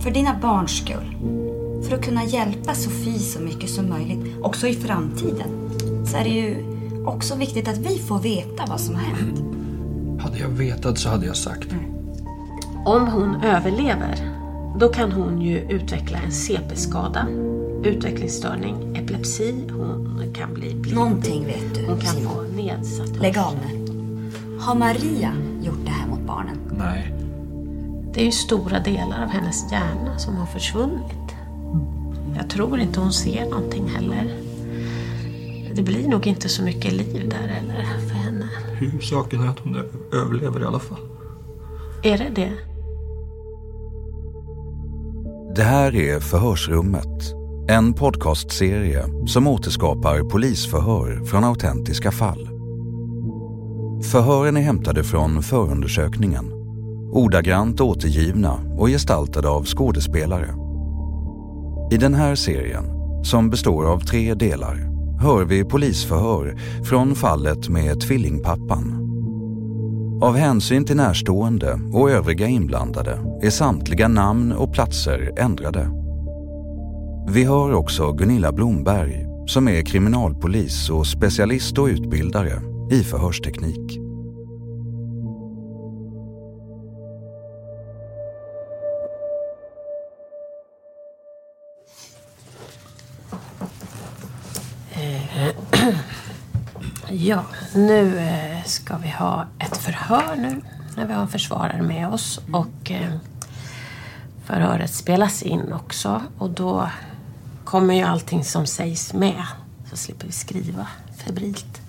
För 0.00 0.10
dina 0.10 0.34
barns 0.42 0.70
skull. 0.78 1.16
För 1.88 1.94
att 1.96 2.04
kunna 2.04 2.24
hjälpa 2.24 2.74
Sofie 2.74 3.18
så 3.18 3.40
mycket 3.40 3.70
som 3.70 3.88
möjligt, 3.88 4.36
också 4.42 4.66
i 4.66 4.74
framtiden. 4.74 5.48
Så 6.06 6.16
är 6.16 6.24
det 6.24 6.30
ju 6.30 6.56
också 7.06 7.36
viktigt 7.36 7.68
att 7.68 7.78
vi 7.78 7.98
får 7.98 8.18
veta 8.18 8.64
vad 8.68 8.80
som 8.80 8.94
har 8.94 9.02
hänt. 9.02 9.40
Hade 10.22 10.38
jag 10.38 10.48
vetat 10.48 10.98
så 10.98 11.08
hade 11.08 11.26
jag 11.26 11.36
sagt. 11.36 11.68
Om 12.86 13.06
hon 13.08 13.34
överlever, 13.42 14.30
då 14.78 14.88
kan 14.88 15.12
hon 15.12 15.40
ju 15.40 15.58
utveckla 15.60 16.18
en 16.18 16.32
CP-skada, 16.32 17.26
utvecklingsstörning, 17.84 18.96
epilepsi, 18.96 19.54
hon 19.70 20.34
kan 20.34 20.54
bli 20.54 20.74
blind. 20.74 20.96
Någonting 20.96 21.46
vet 21.46 21.74
du, 21.74 21.86
Hon 21.86 22.00
kan 22.00 22.14
Simon. 22.14 22.32
få 22.34 22.42
nedsatt 22.42 23.16
Lägg 23.22 23.38
av 23.38 23.54
nu. 23.54 23.86
Har 24.60 24.74
Maria 24.74 25.32
gjort 25.62 25.84
det 25.84 25.90
här 25.90 26.08
mot 26.08 26.20
barnen? 26.20 26.56
Nej. 26.78 27.14
Det 28.14 28.20
är 28.20 28.24
ju 28.24 28.32
stora 28.32 28.80
delar 28.80 29.22
av 29.22 29.28
hennes 29.28 29.72
hjärna 29.72 30.18
som 30.18 30.36
har 30.36 30.46
försvunnit. 30.46 31.34
Jag 32.36 32.50
tror 32.50 32.80
inte 32.80 33.00
hon 33.00 33.12
ser 33.12 33.50
någonting 33.50 33.88
heller. 33.88 34.36
Det 35.74 35.82
blir 35.82 36.08
nog 36.08 36.26
inte 36.26 36.48
så 36.48 36.62
mycket 36.62 36.92
liv 36.92 37.28
där 37.28 37.56
eller 37.58 38.08
för 38.08 38.14
henne. 38.14 38.48
Huvudsaken 38.78 39.40
är 39.40 39.48
att 39.48 39.58
hon 39.58 39.76
överlever 40.12 40.60
i 40.60 40.64
alla 40.64 40.78
fall. 40.78 40.98
Är 42.02 42.18
det 42.18 42.30
det? 42.34 42.52
Det 45.54 45.62
här 45.62 45.96
är 45.96 46.20
Förhörsrummet. 46.20 47.34
En 47.68 47.94
podcastserie 47.94 49.04
som 49.26 49.46
återskapar 49.46 50.30
polisförhör 50.30 51.24
från 51.24 51.44
autentiska 51.44 52.10
fall. 52.10 52.48
Förhören 54.02 54.56
är 54.56 54.60
hämtade 54.60 55.04
från 55.04 55.42
förundersökningen. 55.42 56.59
Ordagrant 57.12 57.80
återgivna 57.80 58.60
och 58.78 58.88
gestaltade 58.88 59.48
av 59.48 59.64
skådespelare. 59.64 60.54
I 61.92 61.96
den 61.96 62.14
här 62.14 62.34
serien, 62.34 62.84
som 63.24 63.50
består 63.50 63.92
av 63.92 63.98
tre 63.98 64.34
delar, 64.34 64.76
hör 65.20 65.44
vi 65.44 65.64
polisförhör 65.64 66.58
från 66.84 67.14
fallet 67.14 67.68
med 67.68 68.00
tvillingpappan. 68.00 68.96
Av 70.22 70.36
hänsyn 70.36 70.84
till 70.84 70.96
närstående 70.96 71.80
och 71.92 72.10
övriga 72.10 72.46
inblandade 72.46 73.18
är 73.42 73.50
samtliga 73.50 74.08
namn 74.08 74.52
och 74.52 74.72
platser 74.72 75.32
ändrade. 75.36 75.90
Vi 77.28 77.44
hör 77.44 77.74
också 77.74 78.12
Gunilla 78.12 78.52
Blomberg 78.52 79.26
som 79.46 79.68
är 79.68 79.82
kriminalpolis 79.82 80.90
och 80.90 81.06
specialist 81.06 81.78
och 81.78 81.86
utbildare 81.86 82.62
i 82.90 83.02
förhörsteknik. 83.02 83.99
Ja, 97.12 97.44
nu 97.74 98.18
eh, 98.18 98.64
ska 98.64 98.96
vi 98.96 99.10
ha 99.10 99.46
ett 99.58 99.76
förhör 99.76 100.36
nu 100.36 100.60
när 100.96 101.06
vi 101.06 101.12
har 101.12 101.22
en 101.22 101.28
försvarare 101.28 101.82
med 101.82 102.08
oss. 102.08 102.40
Och 102.52 102.90
eh, 102.90 103.12
förhöret 104.44 104.94
spelas 104.94 105.42
in 105.42 105.72
också 105.72 106.22
och 106.38 106.50
då 106.50 106.90
kommer 107.64 107.94
ju 107.94 108.02
allting 108.02 108.44
som 108.44 108.66
sägs 108.66 109.12
med. 109.12 109.44
Så 109.90 109.96
slipper 109.96 110.26
vi 110.26 110.32
skriva 110.32 110.86
febrilt. 111.16 111.80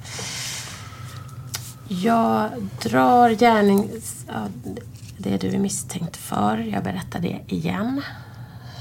Jag 1.87 2.49
drar 2.81 3.29
gärning... 3.29 3.89
Ja, 4.27 4.47
det 5.17 5.37
du 5.37 5.47
är 5.49 5.59
misstänkt 5.59 6.17
för. 6.17 6.57
Jag 6.57 6.83
berättar 6.83 7.19
det 7.19 7.39
igen. 7.47 8.01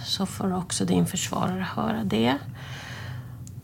Så 0.06 0.26
får 0.26 0.56
också 0.56 0.84
din 0.84 1.06
försvarare 1.06 1.66
höra 1.74 2.04
det. 2.04 2.38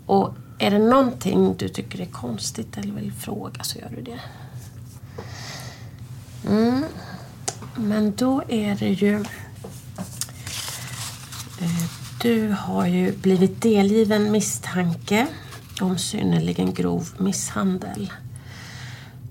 Och 0.07 0.35
är 0.59 0.71
det 0.71 0.79
någonting 0.79 1.57
du 1.57 1.69
tycker 1.69 2.01
är 2.01 2.07
konstigt 2.07 2.79
eller 2.79 2.93
vill 2.93 3.13
fråga 3.13 3.65
så 3.65 3.79
gör 3.79 3.93
du 3.97 4.03
det. 4.03 4.21
Mm. 6.49 6.85
Men 7.77 8.17
då 8.17 8.43
är 8.49 8.75
det 8.75 8.89
ju... 8.89 9.15
Eh, 11.61 11.85
du 12.23 12.55
har 12.59 12.87
ju 12.87 13.13
blivit 13.13 13.63
delgiven 13.63 14.33
misstanke 14.33 15.27
om 15.81 15.99
synnerligen 15.99 16.75
grov 16.75 17.09
misshandel. 17.19 18.13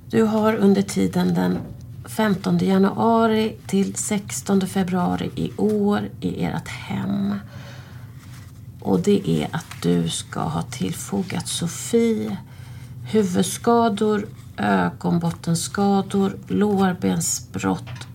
Du 0.10 0.24
har 0.24 0.56
under 0.56 0.82
tiden 0.82 1.34
den 1.34 1.60
15 2.06 2.58
januari 2.58 3.56
till 3.68 3.96
16 3.96 4.68
februari 4.68 5.32
i 5.36 5.52
år 5.58 6.10
i 6.22 6.44
ert 6.44 6.68
hem 6.68 7.36
och 8.86 9.00
det 9.00 9.30
är 9.30 9.48
att 9.52 9.66
du 9.82 10.10
ska 10.10 10.40
ha 10.40 10.62
tillfogat 10.62 11.48
Sofie 11.48 12.38
huvudskador, 13.12 14.28
ögonbottenskador, 14.58 16.38
lårbensbrott, 16.48 18.08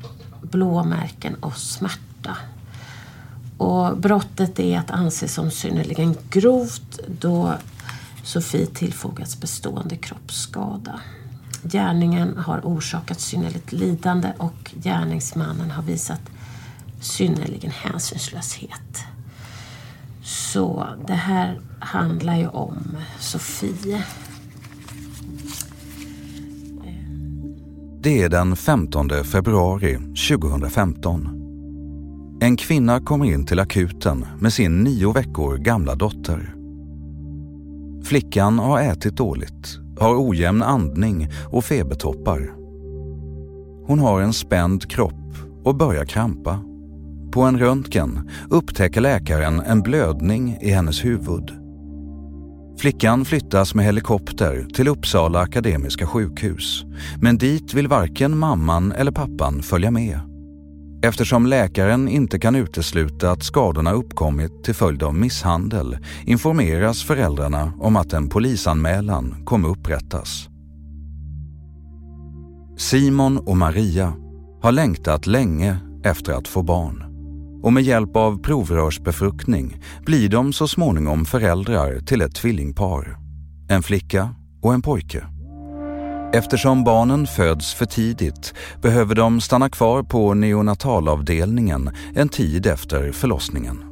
blåmärken 0.42 1.34
och 1.34 1.56
smärta. 1.56 2.36
Och 3.58 3.96
brottet 3.96 4.60
är 4.60 4.78
att 4.78 4.90
anse 4.90 5.28
som 5.28 5.50
synnerligen 5.50 6.16
grovt 6.30 7.00
då 7.20 7.54
Sofie 8.24 8.66
tillfogats 8.66 9.40
bestående 9.40 9.96
kroppsskada. 9.96 11.00
Gärningen 11.62 12.36
har 12.38 12.60
orsakat 12.60 13.20
synnerligt 13.20 13.72
lidande 13.72 14.32
och 14.38 14.74
gärningsmannen 14.74 15.70
har 15.70 15.82
visat 15.82 16.20
synnerligen 17.00 17.70
hänsynslöshet. 17.70 19.09
Så 20.52 20.86
det 21.06 21.12
här 21.12 21.60
handlar 21.78 22.36
ju 22.36 22.48
om 22.48 22.96
Sofie. 23.18 24.04
Det 28.00 28.22
är 28.22 28.28
den 28.28 28.56
15 28.56 29.08
februari 29.24 29.98
2015. 30.28 31.28
En 32.40 32.56
kvinna 32.56 33.00
kommer 33.00 33.24
in 33.24 33.46
till 33.46 33.60
akuten 33.60 34.26
med 34.38 34.52
sin 34.52 34.82
nio 34.82 35.12
veckor 35.12 35.56
gamla 35.56 35.94
dotter. 35.94 36.54
Flickan 38.04 38.58
har 38.58 38.80
ätit 38.80 39.16
dåligt, 39.16 39.78
har 39.98 40.28
ojämn 40.28 40.62
andning 40.62 41.28
och 41.50 41.64
febertoppar. 41.64 42.52
Hon 43.86 43.98
har 43.98 44.20
en 44.20 44.32
spänd 44.32 44.90
kropp 44.90 45.34
och 45.64 45.76
börjar 45.76 46.04
krampa. 46.04 46.69
På 47.32 47.42
en 47.42 47.58
röntgen 47.58 48.30
upptäcker 48.50 49.00
läkaren 49.00 49.60
en 49.60 49.82
blödning 49.82 50.58
i 50.60 50.70
hennes 50.70 51.04
huvud. 51.04 51.52
Flickan 52.78 53.24
flyttas 53.24 53.74
med 53.74 53.84
helikopter 53.84 54.66
till 54.74 54.88
Uppsala 54.88 55.40
Akademiska 55.40 56.06
sjukhus. 56.06 56.84
Men 57.20 57.38
dit 57.38 57.74
vill 57.74 57.88
varken 57.88 58.38
mamman 58.38 58.92
eller 58.92 59.12
pappan 59.12 59.62
följa 59.62 59.90
med. 59.90 60.20
Eftersom 61.02 61.46
läkaren 61.46 62.08
inte 62.08 62.38
kan 62.38 62.56
utesluta 62.56 63.30
att 63.30 63.42
skadorna 63.42 63.92
uppkommit 63.92 64.64
till 64.64 64.74
följd 64.74 65.02
av 65.02 65.14
misshandel 65.14 65.98
informeras 66.24 67.02
föräldrarna 67.02 67.72
om 67.78 67.96
att 67.96 68.12
en 68.12 68.28
polisanmälan 68.28 69.44
kommer 69.44 69.68
upprättas. 69.68 70.48
Simon 72.78 73.38
och 73.38 73.56
Maria 73.56 74.12
har 74.62 74.72
längtat 74.72 75.26
länge 75.26 75.76
efter 76.04 76.32
att 76.32 76.48
få 76.48 76.62
barn 76.62 77.09
och 77.62 77.72
med 77.72 77.82
hjälp 77.82 78.16
av 78.16 78.42
provrörsbefruktning 78.42 79.82
blir 80.06 80.28
de 80.28 80.52
så 80.52 80.68
småningom 80.68 81.24
föräldrar 81.24 82.00
till 82.00 82.20
ett 82.20 82.34
tvillingpar. 82.34 83.16
En 83.68 83.82
flicka 83.82 84.34
och 84.62 84.74
en 84.74 84.82
pojke. 84.82 85.26
Eftersom 86.32 86.84
barnen 86.84 87.26
föds 87.26 87.74
för 87.74 87.86
tidigt 87.86 88.54
behöver 88.82 89.14
de 89.14 89.40
stanna 89.40 89.68
kvar 89.68 90.02
på 90.02 90.34
neonatalavdelningen 90.34 91.90
en 92.14 92.28
tid 92.28 92.66
efter 92.66 93.12
förlossningen. 93.12 93.84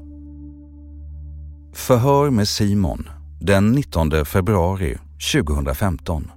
Förhör 1.75 2.31
med 2.31 2.49
Simon 2.49 3.09
den 3.41 3.73
19 3.73 4.25
februari 4.25 4.99
2015. 5.33 6.31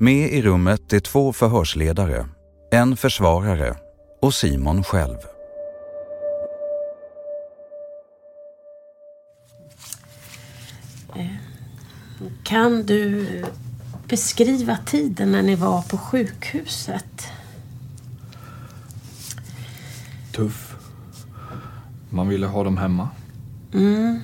Med 0.00 0.32
i 0.32 0.42
rummet 0.42 0.92
är 0.92 1.00
två 1.00 1.32
förhörsledare, 1.32 2.26
en 2.72 2.96
försvarare 2.96 3.74
och 4.22 4.34
Simon 4.34 4.84
själv. 4.84 5.31
Kan 12.42 12.86
du 12.86 13.26
beskriva 14.08 14.76
tiden 14.86 15.32
när 15.32 15.42
ni 15.42 15.54
var 15.54 15.82
på 15.82 15.98
sjukhuset? 15.98 17.26
Tuff. 20.32 20.76
Man 22.10 22.28
ville 22.28 22.46
ha 22.46 22.64
dem 22.64 22.76
hemma. 22.76 23.08
Mm. 23.74 24.20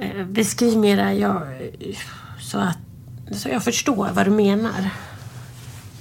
Eh, 0.00 0.26
Beskriv 0.26 0.78
mera 0.78 1.14
jag, 1.14 1.42
så 2.40 2.58
att 2.58 2.78
så 3.32 3.48
jag 3.48 3.64
förstår 3.64 4.10
vad 4.12 4.26
du 4.26 4.30
menar. 4.30 4.90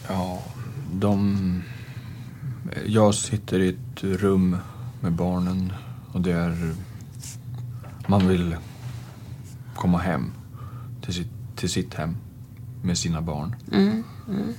Ja, 0.08 0.44
de... 0.94 1.64
Jag 2.86 3.16
sitter 3.16 3.60
i 3.60 3.70
ett 3.70 4.04
rum 4.04 4.58
med 5.02 5.12
barnen 5.12 5.74
och 6.12 6.22
det 6.22 6.32
är... 6.32 6.74
Man 8.08 8.28
vill 8.28 8.56
komma 9.80 9.98
hem 9.98 10.32
till 11.02 11.14
sitt, 11.14 11.32
till 11.56 11.70
sitt 11.70 11.94
hem 11.94 12.18
med 12.84 12.98
sina 12.98 13.22
barn. 13.22 13.56
Mm, 13.72 14.04
mm. 14.28 14.54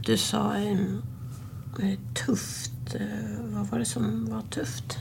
Du 0.00 0.16
sa 0.16 0.56
eh, 0.58 1.98
tufft. 2.26 2.94
Eh, 2.94 3.44
vad 3.54 3.66
var 3.66 3.78
det 3.78 3.84
som 3.84 4.26
var 4.30 4.42
tufft? 4.42 4.98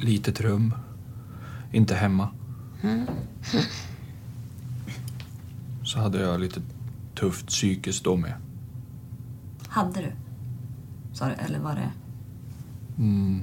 Litet 0.00 0.40
rum. 0.40 0.74
Inte 1.72 1.94
hemma. 1.94 2.28
Mm. 2.82 3.06
Så 5.82 5.98
hade 5.98 6.20
jag 6.20 6.40
lite 6.40 6.62
tufft 7.14 7.46
psykiskt 7.46 8.04
då 8.04 8.16
med. 8.16 8.34
Hade 9.68 10.00
du? 10.00 10.12
Sa 11.12 11.26
du, 11.28 11.32
eller 11.32 11.58
var 11.58 11.74
det... 11.74 11.90
Mm. 12.98 13.40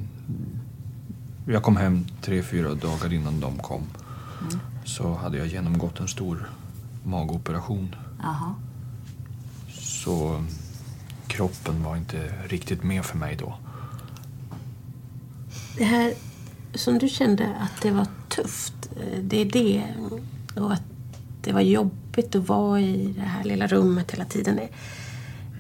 Jag 1.48 1.64
kom 1.64 1.78
hem 1.78 2.06
tre, 2.22 2.44
fyra 2.44 2.74
dagar 2.74 3.14
innan 3.14 3.40
de 3.40 3.58
kom. 3.58 3.84
Mm. 4.42 4.60
Så 4.86 5.14
hade 5.14 5.38
jag 5.38 5.48
genomgått 5.48 6.00
en 6.00 6.08
stor 6.08 6.50
magoperation. 7.04 7.96
Jaha. 8.22 8.54
Så 9.80 10.44
kroppen 11.28 11.84
var 11.84 11.96
inte 11.98 12.34
riktigt 12.48 12.84
med 12.84 13.06
för 13.06 13.18
mig 13.18 13.36
då. 13.36 13.56
Det 15.78 15.84
här 15.84 16.14
som 16.74 16.98
du 16.98 17.08
kände 17.10 17.56
att 17.56 17.82
det 17.82 17.92
var 17.92 18.08
tufft. 18.30 18.74
eh, 18.96 19.20
Det 19.24 19.42
är 19.42 19.46
det. 19.46 19.84
Och 20.62 20.74
att 20.74 20.84
det 21.42 21.52
var 21.54 21.62
jobbigt 21.62 22.36
att 22.36 22.48
vara 22.48 22.80
i 22.82 23.14
det 23.18 23.22
här 23.22 23.44
lilla 23.44 23.68
rummet 23.68 24.12
hela 24.12 24.26
tiden. 24.26 24.60
Är- 24.60 24.70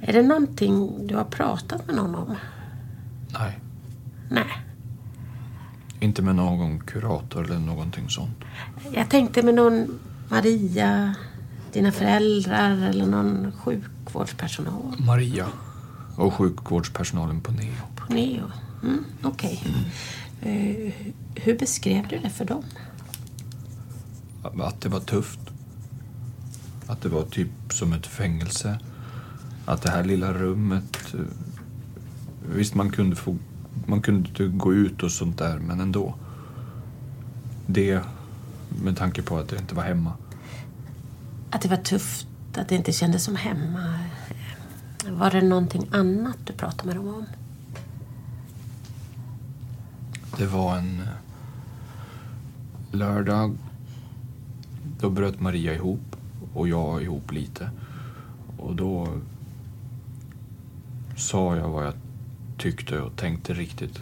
Är 0.02 0.14
det 0.14 0.22
någonting 0.22 1.08
du 1.08 1.16
har 1.16 1.24
pratat 1.24 1.88
med 1.88 1.96
någon 1.96 2.16
om? 2.16 2.36
Nej, 3.34 3.60
Nej. 4.30 4.62
Inte 6.02 6.22
med 6.22 6.36
någon 6.36 6.80
kurator 6.80 7.44
eller 7.46 7.60
någonting 7.60 8.10
sånt. 8.10 8.38
Jag 8.94 9.10
tänkte 9.10 9.42
med 9.44 9.54
någon 9.56 10.00
Maria, 10.30 11.16
dina 11.74 11.92
föräldrar 11.92 12.72
eller 12.90 13.06
någon 13.06 13.52
sjukvårdspersonal 13.52 14.96
Maria 15.00 15.48
och 16.18 16.34
sjukvårdspersonalen 16.34 17.42
på 17.42 17.52
Neo. 17.52 17.74
på 17.96 18.14
Neo. 18.14 18.44
Mm, 18.84 19.06
Okej. 19.24 19.64
Eh, 20.42 20.94
hur 21.36 21.58
beskrev 21.60 22.08
du 22.08 22.18
det 22.20 22.30
för 22.30 22.46
dem? 22.46 22.64
Att 24.44 24.82
det 24.82 24.90
var 24.90 25.00
tufft. 25.00 25.40
Att 26.88 27.02
det 27.02 27.10
var 27.10 27.24
typ 27.24 27.50
som 27.70 27.94
ett 27.94 28.08
fängelse. 28.08 28.80
Att 29.66 29.82
det 29.82 29.90
här 29.90 30.04
lilla 30.04 30.34
rummet... 30.34 31.14
eh, 31.14 31.20
Visst, 32.56 32.76
man 32.76 32.90
kunde, 32.92 33.16
få, 33.16 33.38
man 33.86 34.02
kunde 34.02 34.30
inte 34.30 34.48
gå 34.48 34.74
ut 34.74 35.04
och 35.04 35.12
sånt 35.12 35.38
där, 35.38 35.60
men 35.60 35.80
ändå. 35.80 36.16
Det 37.68 38.02
med 38.84 38.98
tanke 38.98 39.22
på 39.22 39.38
att 39.38 39.50
det 39.50 39.58
inte 39.58 39.76
var 39.76 39.84
hemma. 39.84 40.14
Att 41.50 41.62
det 41.62 41.70
var 41.70 41.78
tufft, 41.78 42.28
att 42.56 42.70
det 42.70 42.76
inte 42.76 42.92
kändes 42.92 43.24
som 43.24 43.36
hemma. 43.36 44.00
Var 45.10 45.32
det 45.32 45.42
någonting 45.42 45.88
annat 45.92 46.38
du 46.46 46.54
pratade 46.54 46.88
med 46.88 46.96
dem 46.96 47.08
om? 47.08 47.26
Det 50.38 50.46
var 50.46 50.78
en 50.78 51.00
eh, 51.00 51.08
lördag. 52.92 53.58
Då 55.00 55.10
bröt 55.10 55.40
Maria 55.40 55.74
ihop 55.74 56.16
och 56.54 56.68
jag 56.68 57.04
ihop 57.04 57.32
lite. 57.32 57.70
Och 58.58 58.76
då 58.76 59.08
sa 61.16 61.56
jag 61.56 61.70
vad 61.70 61.86
jag 61.86 61.94
tyckte 62.62 63.00
och 63.00 63.16
tänkte 63.16 63.54
riktigt. 63.54 64.02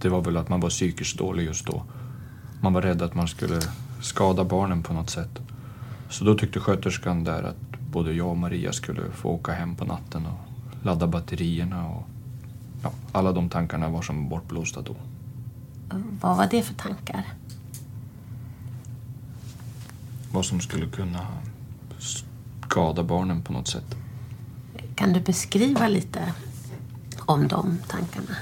Det 0.00 0.08
var 0.08 0.20
väl 0.20 0.36
att 0.36 0.48
man 0.48 0.60
var 0.60 0.70
psykiskt 0.70 1.18
dålig 1.18 1.44
just 1.44 1.66
då. 1.66 1.82
Man 2.60 2.72
var 2.72 2.82
rädd 2.82 3.02
att 3.02 3.14
man 3.14 3.28
skulle 3.28 3.60
skada 4.02 4.44
barnen 4.44 4.82
på 4.82 4.92
något 4.92 5.10
sätt. 5.10 5.40
Så 6.10 6.24
då 6.24 6.34
tyckte 6.34 6.60
sköterskan 6.60 7.24
där 7.24 7.42
att 7.42 7.80
både 7.92 8.12
jag 8.12 8.28
och 8.28 8.36
Maria 8.36 8.72
skulle 8.72 9.10
få 9.10 9.28
åka 9.28 9.52
hem 9.52 9.76
på 9.76 9.84
natten 9.84 10.26
och 10.26 10.38
ladda 10.84 11.06
batterierna 11.06 11.86
och 11.86 12.06
ja, 12.82 12.92
alla 13.12 13.32
de 13.32 13.48
tankarna 13.48 13.88
var 13.88 14.02
som 14.02 14.28
bortblåsta 14.28 14.82
då. 14.82 14.96
Vad 16.20 16.36
var 16.36 16.48
det 16.50 16.62
för 16.62 16.74
tankar? 16.74 17.24
Vad 20.32 20.44
som 20.44 20.60
skulle 20.60 20.86
kunna 20.86 21.26
skada 22.62 23.02
barnen 23.02 23.42
på 23.42 23.52
något 23.52 23.68
sätt. 23.68 23.96
Kan 25.00 25.12
du 25.12 25.20
beskriva 25.20 25.88
lite 25.88 26.32
om 27.18 27.48
de 27.48 27.78
tankarna? 27.88 28.36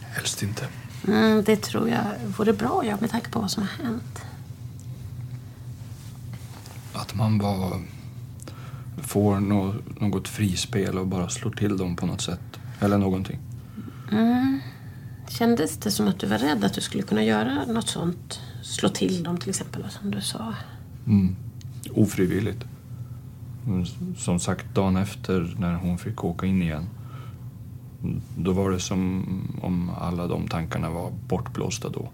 Helst 0.00 0.42
inte. 0.42 0.66
Mm, 1.08 1.44
det 1.44 1.56
tror 1.56 1.88
jag 1.88 2.04
vore 2.38 2.52
bra 2.52 2.84
ja, 2.84 2.96
med 3.00 3.10
tanke 3.10 3.30
på 3.30 3.40
vad 3.40 3.50
som 3.50 3.62
har 3.62 3.84
hänt. 3.84 4.22
Att 6.92 7.14
man 7.14 7.38
var, 7.38 7.82
får 9.02 9.40
nå, 9.40 9.74
något 10.00 10.28
frispel 10.28 10.98
och 10.98 11.06
bara 11.06 11.28
slår 11.28 11.50
till 11.50 11.76
dem 11.76 11.96
på 11.96 12.06
något 12.06 12.20
sätt. 12.20 12.60
Eller 12.80 12.98
någonting. 12.98 13.38
Mm. 14.12 14.60
Kändes 15.28 15.76
det 15.76 15.90
som 15.90 16.08
att 16.08 16.18
du 16.18 16.26
var 16.26 16.38
rädd 16.38 16.64
att 16.64 16.74
du 16.74 16.80
skulle 16.80 17.02
kunna 17.02 17.24
göra 17.24 17.64
något 17.64 17.88
sånt? 17.88 18.40
Slå 18.62 18.88
till 18.88 19.22
dem 19.22 19.38
till 19.38 19.50
exempel, 19.50 19.90
som 19.90 20.10
du 20.10 20.20
sa. 20.20 20.54
Mm. 21.06 21.36
Ofrivilligt. 21.90 22.64
Mm, 23.66 23.86
Som 24.16 24.40
sagt, 24.40 24.74
dagen 24.74 24.96
efter 24.96 25.54
när 25.58 25.74
hon 25.74 25.98
fick 25.98 26.24
åka 26.24 26.46
in 26.46 26.62
igen. 26.62 26.88
Då 28.36 28.52
var 28.52 28.70
det 28.70 28.80
som 28.80 29.24
om 29.62 29.90
alla 30.00 30.26
de 30.26 30.48
tankarna 30.48 30.90
var 30.90 31.10
bortblåsta 31.28 31.88
då. 31.88 32.08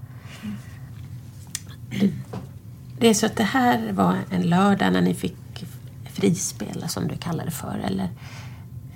Det 2.99 3.09
är 3.09 3.15
så 3.15 3.27
att 3.27 3.37
det 3.37 3.43
här 3.45 3.93
var 3.93 4.17
en 4.31 4.43
lördag 4.43 4.93
när 4.93 5.01
ni 5.01 5.15
fick 5.15 5.65
frispel, 6.05 6.85
som 6.89 7.09
du 7.09 7.17
kallar 7.17 7.45
det 7.45 7.51
för. 7.51 7.79
Eller 7.79 8.09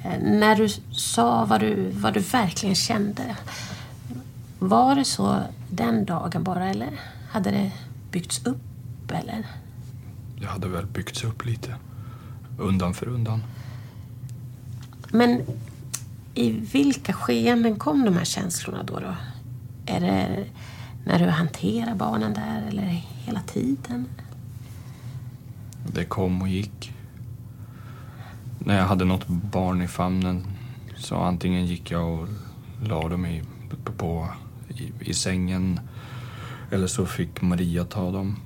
Eh, 0.05 0.21
När 0.23 0.57
du 0.57 0.69
sa 0.93 1.45
vad 1.45 1.61
du, 1.61 1.91
vad 1.91 2.15
du 2.15 2.21
verkligen 2.21 2.75
kände, 2.75 3.37
var 4.59 4.95
det 4.95 5.05
så 5.05 5.39
den 5.71 6.05
dagen 6.05 6.45
bara 6.45 6.71
eller 6.71 6.89
hade 7.31 7.51
det 7.51 7.73
byggts 8.11 8.47
upp 8.47 9.11
eller? 9.11 9.47
Det 10.41 10.47
hade 10.47 10.69
väl 10.69 10.87
byggts 10.87 11.25
upp 11.25 11.47
lite. 11.47 11.75
Undan 12.61 12.95
för 12.95 13.09
undan. 13.09 13.43
Men 15.13 15.43
i 16.35 16.51
vilka 16.51 17.13
skeenden 17.13 17.77
kom 17.77 18.05
de 18.05 18.15
här 18.15 18.25
känslorna 18.25 18.83
då? 18.83 19.01
då? 19.01 19.15
Är 19.87 20.01
det 20.01 20.45
när 21.05 21.19
du 21.19 21.27
hanterar 21.27 21.95
barnen 21.95 22.35
där 22.35 22.67
eller 22.69 22.83
hela 23.25 23.41
tiden? 23.41 24.07
Det 25.93 26.05
kom 26.05 26.43
och 26.43 26.49
gick. 26.49 26.93
När 28.59 28.79
jag 28.79 28.85
hade 28.85 29.05
något 29.05 29.27
barn 29.27 29.83
i 29.83 29.89
famnen 29.89 30.47
så 30.97 31.17
antingen 31.17 31.67
gick 31.67 31.91
jag 31.91 32.21
och 32.21 32.29
la 32.83 33.09
dem 33.09 33.27
i, 33.27 33.43
på, 33.85 33.93
på, 33.93 34.29
i, 34.69 34.93
i 35.01 35.15
sängen 35.15 35.81
eller 36.71 36.87
så 36.87 37.07
fick 37.07 37.43
Maria 37.43 37.85
ta 37.85 38.11
dem. 38.11 38.37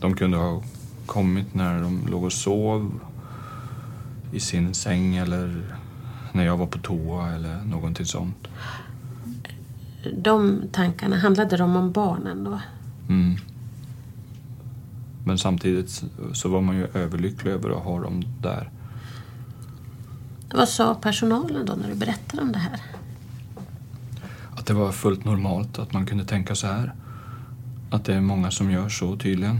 De 0.00 0.16
kunde 0.16 0.36
ha 0.36 0.62
kommit 1.06 1.54
när 1.54 1.82
de 1.82 2.06
låg 2.10 2.24
och 2.24 2.32
sov 2.32 3.00
i 4.32 4.40
sin 4.40 4.74
säng 4.74 5.16
eller 5.16 5.76
när 6.32 6.44
jag 6.44 6.56
var 6.56 6.66
på 6.66 6.78
toa 6.78 7.32
eller 7.32 7.62
någonting 7.64 8.06
sånt. 8.06 8.48
De 10.16 10.62
tankarna, 10.72 11.16
handlade 11.16 11.56
de 11.56 11.76
om 11.76 11.92
barnen 11.92 12.44
då? 12.44 12.60
Mm. 13.08 13.36
Men 15.24 15.38
samtidigt 15.38 16.04
så 16.32 16.48
var 16.48 16.60
man 16.60 16.76
ju 16.76 16.86
överlycklig 16.94 17.52
över 17.52 17.70
att 17.70 17.84
ha 17.84 18.00
dem 18.00 18.24
där. 18.40 18.70
Vad 20.54 20.68
sa 20.68 20.94
personalen 20.94 21.66
då 21.66 21.72
när 21.72 21.88
du 21.88 21.94
berättade 21.94 22.42
om 22.42 22.52
det 22.52 22.58
här? 22.58 22.80
Att 24.56 24.66
det 24.66 24.74
var 24.74 24.92
fullt 24.92 25.24
normalt 25.24 25.78
att 25.78 25.92
man 25.92 26.06
kunde 26.06 26.24
tänka 26.24 26.54
så 26.54 26.66
här. 26.66 26.94
Att 27.90 28.04
det 28.04 28.14
är 28.14 28.20
många 28.20 28.50
som 28.50 28.70
gör 28.70 28.88
så 28.88 29.16
tydligen. 29.16 29.58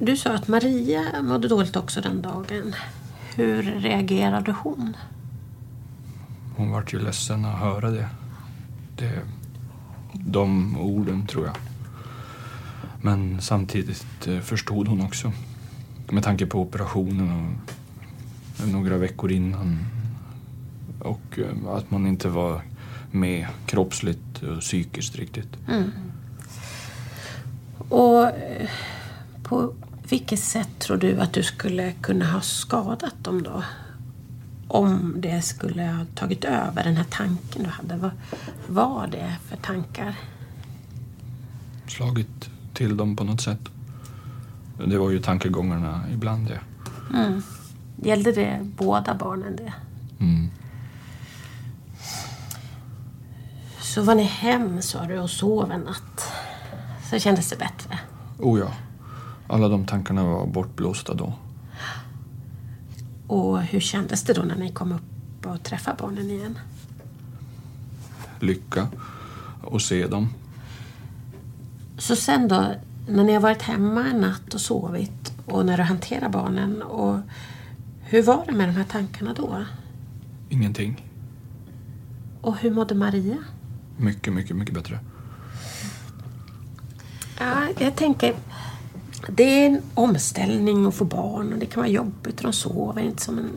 Du 0.00 0.16
sa 0.16 0.30
att 0.34 0.48
Maria 0.48 1.22
mådde 1.22 1.48
dåligt 1.48 1.76
också 1.76 2.00
den 2.00 2.22
dagen. 2.22 2.74
Hur 3.34 3.62
reagerade 3.62 4.52
hon? 4.52 4.96
Hon 6.56 6.70
vart 6.70 6.92
ju 6.94 6.98
ledsen 6.98 7.44
att 7.44 7.58
höra 7.58 7.90
det. 7.90 8.08
det. 8.96 9.20
De 10.12 10.78
orden, 10.78 11.26
tror 11.26 11.46
jag. 11.46 11.56
Men 13.02 13.40
samtidigt 13.40 14.26
eh, 14.26 14.40
förstod 14.40 14.88
hon 14.88 15.00
också. 15.00 15.32
Med 16.10 16.24
tanke 16.24 16.46
på 16.46 16.60
operationen 16.60 17.58
och 18.62 18.68
några 18.68 18.96
veckor 18.96 19.32
innan. 19.32 19.78
Och 21.00 21.38
eh, 21.38 21.68
att 21.68 21.90
man 21.90 22.06
inte 22.06 22.28
var 22.28 22.62
med 23.10 23.46
kroppsligt 23.66 24.42
och 24.42 24.60
psykiskt 24.60 25.16
riktigt. 25.16 25.56
Mm. 25.68 25.90
Och 27.88 28.26
eh, 28.26 28.68
på 29.42 29.74
vilket 30.08 30.40
sätt 30.40 30.78
tror 30.78 30.96
du 30.96 31.20
att 31.20 31.32
du 31.32 31.42
skulle 31.42 31.92
kunna 31.92 32.32
ha 32.32 32.40
skadat 32.40 33.24
dem 33.24 33.42
då? 33.42 33.62
Om 34.68 35.14
det 35.16 35.42
skulle 35.42 35.82
ha 35.82 36.04
tagit 36.14 36.44
över 36.44 36.84
den 36.84 36.96
här 36.96 37.06
tanken 37.10 37.62
du 37.62 37.68
hade. 37.68 37.96
Vad 38.66 38.90
var 38.90 39.06
det 39.06 39.36
för 39.48 39.56
tankar? 39.56 40.14
Slagit 41.86 42.50
till 42.74 42.96
dem 42.96 43.16
på 43.16 43.24
något 43.24 43.40
sätt. 43.40 43.60
Det 44.86 44.98
var 44.98 45.10
ju 45.10 45.20
tankegångarna 45.20 46.04
ibland 46.12 46.46
det. 46.46 46.60
Mm. 47.14 47.42
Gällde 47.96 48.32
det 48.32 48.60
båda 48.76 49.14
barnen 49.14 49.56
det? 49.56 49.72
Mm. 50.20 50.50
Så 53.80 54.02
var 54.02 54.14
ni 54.14 54.22
hem 54.22 54.82
sa 54.82 55.06
du 55.06 55.18
och 55.18 55.30
sov 55.30 55.72
en 55.72 55.80
natt. 55.80 56.32
Så 57.10 57.18
kändes 57.18 57.50
det 57.50 57.56
bättre. 57.56 57.98
Oh 58.38 58.58
ja. 58.58 58.72
Alla 59.48 59.68
de 59.68 59.86
tankarna 59.86 60.24
var 60.24 60.46
bortblåsta 60.46 61.14
då. 61.14 61.32
Och 63.26 63.62
hur 63.62 63.80
kändes 63.80 64.22
det 64.22 64.32
då 64.32 64.42
när 64.42 64.56
ni 64.56 64.72
kom 64.72 64.92
upp 64.92 65.46
och 65.46 65.62
träffade 65.62 65.96
barnen 66.00 66.30
igen? 66.30 66.58
Lycka. 68.40 68.88
Och 69.62 69.82
se 69.82 70.06
dem. 70.06 70.28
Så 71.98 72.16
sen 72.16 72.48
då, 72.48 72.74
när 73.08 73.24
ni 73.24 73.32
har 73.32 73.40
varit 73.40 73.62
hemma 73.62 74.04
en 74.06 74.20
natt 74.20 74.54
och 74.54 74.60
sovit 74.60 75.32
och 75.46 75.66
när 75.66 75.76
du 75.76 75.82
hanterar 75.82 76.28
barnen. 76.28 76.82
Och 76.82 77.20
hur 78.00 78.22
var 78.22 78.44
det 78.46 78.52
med 78.52 78.68
de 78.68 78.72
här 78.72 78.84
tankarna 78.84 79.34
då? 79.34 79.64
Ingenting. 80.48 81.04
Och 82.40 82.56
hur 82.56 82.70
mådde 82.70 82.94
Maria? 82.94 83.36
Mycket, 83.96 84.32
mycket, 84.32 84.56
mycket 84.56 84.74
bättre. 84.74 84.98
Ja, 87.38 87.68
jag 87.78 87.96
tänker, 87.96 88.34
det 89.32 89.42
är 89.42 89.66
en 89.66 89.82
omställning 89.94 90.86
att 90.86 90.94
få 90.94 91.04
barn 91.04 91.52
och 91.52 91.58
det 91.58 91.66
kan 91.66 91.80
vara 91.80 91.90
jobbigt 91.90 92.36
och 92.36 92.42
de 92.42 92.52
sover 92.52 93.02
inte 93.02 93.22
som, 93.22 93.38
en, 93.38 93.50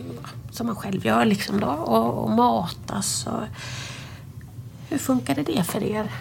som 0.52 0.68
man 0.68 0.76
själv 0.76 1.06
gör 1.06 1.26
liksom 1.26 1.60
då. 1.60 1.68
Och, 1.68 2.24
och 2.24 2.32
matas 2.32 3.28
och... 3.28 3.44
Hur 4.90 4.98
funkade 4.98 5.44
det 5.44 5.64
för 5.64 5.84
er? 5.84 6.12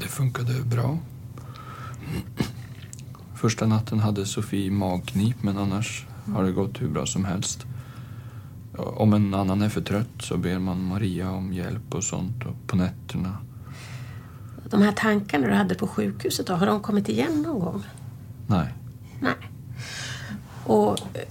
Det 0.00 0.06
funkade 0.06 0.62
bra. 0.62 0.98
Första 3.34 3.66
natten 3.66 3.98
hade 3.98 4.26
Sofie 4.26 4.70
magknip 4.70 5.42
men 5.42 5.58
annars 5.58 6.06
har 6.34 6.44
det 6.44 6.52
gått 6.52 6.82
hur 6.82 6.88
bra 6.88 7.06
som 7.06 7.24
helst. 7.24 7.66
Om 8.76 9.12
en 9.12 9.34
annan 9.34 9.62
är 9.62 9.68
för 9.68 9.80
trött 9.80 10.22
så 10.22 10.36
ber 10.36 10.58
man 10.58 10.84
Maria 10.84 11.30
om 11.30 11.52
hjälp 11.52 11.94
och 11.94 12.04
sånt 12.04 12.44
och 12.44 12.68
på 12.68 12.76
nätterna. 12.76 13.36
De 14.70 14.82
här 14.82 14.92
tankarna 14.92 15.46
du 15.46 15.54
hade 15.54 15.74
på 15.74 15.86
sjukhuset 15.86 16.46
då, 16.46 16.54
har 16.54 16.66
de 16.66 16.80
kommit 16.80 17.08
igen 17.08 17.42
någon 17.42 17.60
gång? 17.60 17.84
Nej. 18.50 18.68
Nej. 19.20 19.34
Och 20.64 20.98
eh, 21.16 21.22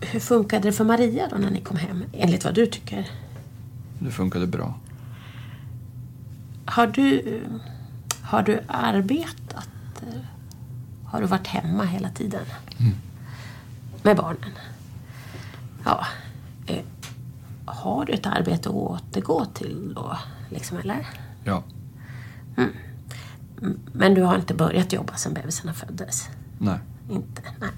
hur 0.00 0.20
funkade 0.20 0.68
det 0.68 0.72
för 0.72 0.84
Maria 0.84 1.28
då 1.30 1.36
när 1.36 1.50
ni 1.50 1.60
kom 1.60 1.76
hem, 1.76 2.04
enligt 2.12 2.44
vad 2.44 2.54
du 2.54 2.66
tycker? 2.66 3.10
Det 3.98 4.10
funkade 4.10 4.46
bra. 4.46 4.74
Har 6.66 6.86
du, 6.86 7.40
har 8.22 8.42
du 8.42 8.60
arbetat? 8.68 9.68
eh, 10.02 10.20
Har 11.04 11.20
du 11.20 11.26
varit 11.26 11.46
hemma 11.46 11.84
hela 11.84 12.08
tiden? 12.08 12.44
Mm. 12.80 12.92
Med 14.02 14.16
barnen? 14.16 14.50
Ja. 15.84 16.06
Eh, 16.66 16.82
Har 17.64 18.04
du 18.04 18.12
ett 18.12 18.26
arbete 18.26 18.68
att 18.68 18.74
återgå 18.74 19.44
till 19.44 19.92
då, 19.94 20.18
liksom, 20.50 20.78
eller? 20.78 21.06
Ja. 21.44 21.62
Mm. 22.56 22.70
Men 23.92 24.14
du 24.14 24.22
har 24.22 24.36
inte 24.36 24.54
börjat 24.54 24.92
jobba 24.92 25.16
sedan 25.16 25.34
bebisarna 25.34 25.72
föddes? 25.74 26.28
Nej. 26.58 26.78
Inte? 27.10 27.42
Nej. 27.60 27.70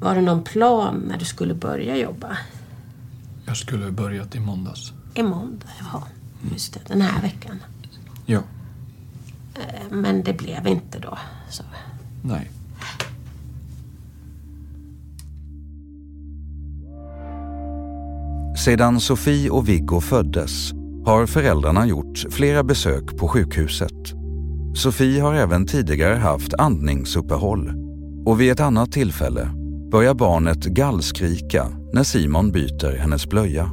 Var 0.00 0.14
det 0.14 0.20
någon 0.20 0.44
plan 0.44 1.04
när 1.08 1.18
du 1.18 1.24
skulle 1.24 1.54
börja 1.54 1.96
jobba? 1.96 2.38
Jag 3.46 3.56
skulle 3.56 3.90
börjat 3.90 4.34
i 4.34 4.40
måndags. 4.40 4.92
I 5.14 5.22
måndag? 5.22 5.66
Ja, 5.92 6.02
just 6.52 6.74
det. 6.74 6.80
Den 6.88 7.00
här 7.00 7.22
veckan. 7.22 7.58
Ja. 8.26 8.40
Eh, 9.54 9.60
Men 9.90 10.22
det 10.22 10.32
blev 10.32 10.66
inte 10.66 10.98
då. 10.98 11.18
Så. 11.50 11.62
Nej. 12.22 12.50
Sedan 18.64 19.00
Sofie 19.00 19.50
och 19.50 19.68
Viggo 19.68 20.00
föddes 20.00 20.72
har 21.04 21.26
föräldrarna 21.26 21.86
gjort 21.86 22.24
flera 22.30 22.62
besök 22.64 23.16
på 23.16 23.28
sjukhuset. 23.28 24.15
Sofie 24.76 25.20
har 25.20 25.34
även 25.34 25.66
tidigare 25.66 26.14
haft 26.14 26.54
andningsuppehåll 26.54 27.72
och 28.26 28.40
vid 28.40 28.52
ett 28.52 28.60
annat 28.60 28.92
tillfälle 28.92 29.50
börjar 29.90 30.14
barnet 30.14 30.64
gallskrika 30.64 31.66
när 31.92 32.02
Simon 32.02 32.52
byter 32.52 32.96
hennes 32.96 33.26
blöja. 33.26 33.70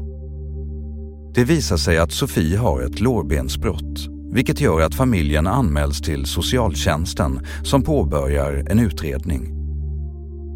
Det 1.36 1.44
visar 1.44 1.78
sig 1.78 1.98
att 1.98 2.12
Sofie 2.12 2.58
har 2.58 2.82
ett 2.82 3.00
lårbensbrott 3.00 4.10
vilket 4.34 4.62
gör 4.62 4.82
att 4.82 4.96
familjen 4.96 5.48
anmäls 5.48 6.02
till 6.02 6.26
socialtjänsten 6.26 7.40
som 7.64 7.84
påbörjar 7.84 8.66
en 8.70 8.80
utredning. 8.80 9.54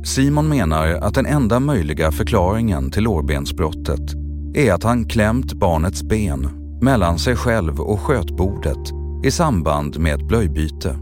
Simon 0.06 0.50
menar 0.50 0.88
att 0.88 1.14
den 1.14 1.26
enda 1.26 1.60
möjliga 1.60 2.12
förklaringen 2.12 2.92
till 2.92 3.04
lårbensbrottet 3.04 4.16
är 4.54 4.74
att 4.74 4.84
han 4.84 5.06
klämt 5.06 5.54
barnets 5.54 6.04
ben 6.04 6.50
mellan 6.82 7.20
sig 7.20 7.36
själv 7.36 7.80
och 7.80 8.00
skötbordet 8.00 9.07
i 9.28 9.32
samband 9.32 10.00
med 10.00 10.16
ett 10.16 10.28
blöjbyte. 10.28 10.96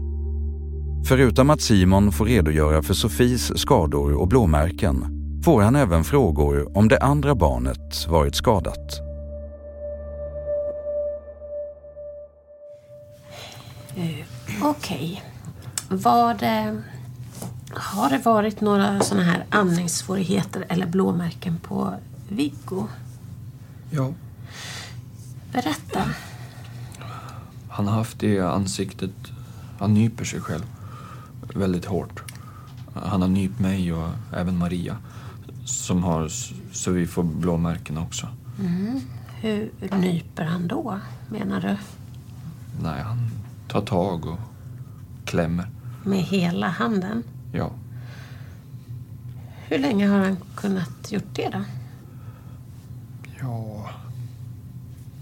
Förutom 1.08 1.50
att 1.50 1.60
Simon 1.60 2.12
får 2.12 2.26
redogöra 2.26 2.82
för 2.82 2.94
Sofies 2.94 3.58
skador 3.58 4.12
och 4.12 4.28
blåmärken 4.28 5.04
får 5.44 5.62
han 5.62 5.76
även 5.76 6.04
frågor 6.04 6.78
om 6.78 6.88
det 6.88 6.98
andra 6.98 7.34
barnet 7.34 8.06
varit 8.08 8.34
skadat. 8.34 9.00
Eh, 13.96 14.26
Okej. 14.62 15.22
Var 15.88 16.34
det... 16.34 16.82
Har 17.70 18.10
det 18.10 18.18
varit 18.24 18.60
några 18.60 19.00
såna 19.00 19.22
här 19.22 19.44
andningssvårigheter 19.50 20.64
eller 20.68 20.86
blåmärken 20.86 21.58
på 21.58 21.94
Viggo? 22.28 22.86
Ja, 23.90 24.12
Berätta. 25.52 26.00
Han 27.76 27.86
har 27.86 27.94
haft 27.94 28.18
det 28.18 28.40
ansiktet. 28.40 29.10
Han 29.78 29.94
nyper 29.94 30.24
sig 30.24 30.40
själv 30.40 30.64
väldigt 31.54 31.84
hårt. 31.84 32.22
Han 32.94 33.22
har 33.22 33.28
nypt 33.28 33.60
mig 33.60 33.92
och 33.92 34.08
även 34.32 34.58
Maria. 34.58 34.96
Som 35.64 36.04
har 36.04 36.28
så 36.72 36.90
vi 36.90 37.06
får 37.06 37.22
blåmärken 37.22 37.98
också. 37.98 38.28
Mm. 38.60 39.00
Hur 39.40 39.70
nyper 40.00 40.44
han 40.44 40.68
då, 40.68 41.00
menar 41.28 41.60
du? 41.60 41.76
Nej, 42.82 43.02
han 43.02 43.30
tar 43.68 43.80
tag 43.80 44.26
och 44.26 44.38
klämmer. 45.24 45.70
Med 46.04 46.22
hela 46.22 46.68
handen? 46.68 47.22
Ja, 47.52 47.70
Hur 49.68 49.78
länge 49.78 50.08
har 50.08 50.18
han 50.18 50.36
kunnat 50.54 51.12
gjort 51.12 51.34
det 51.34 51.48
då? 51.52 51.60
ja 53.40 53.90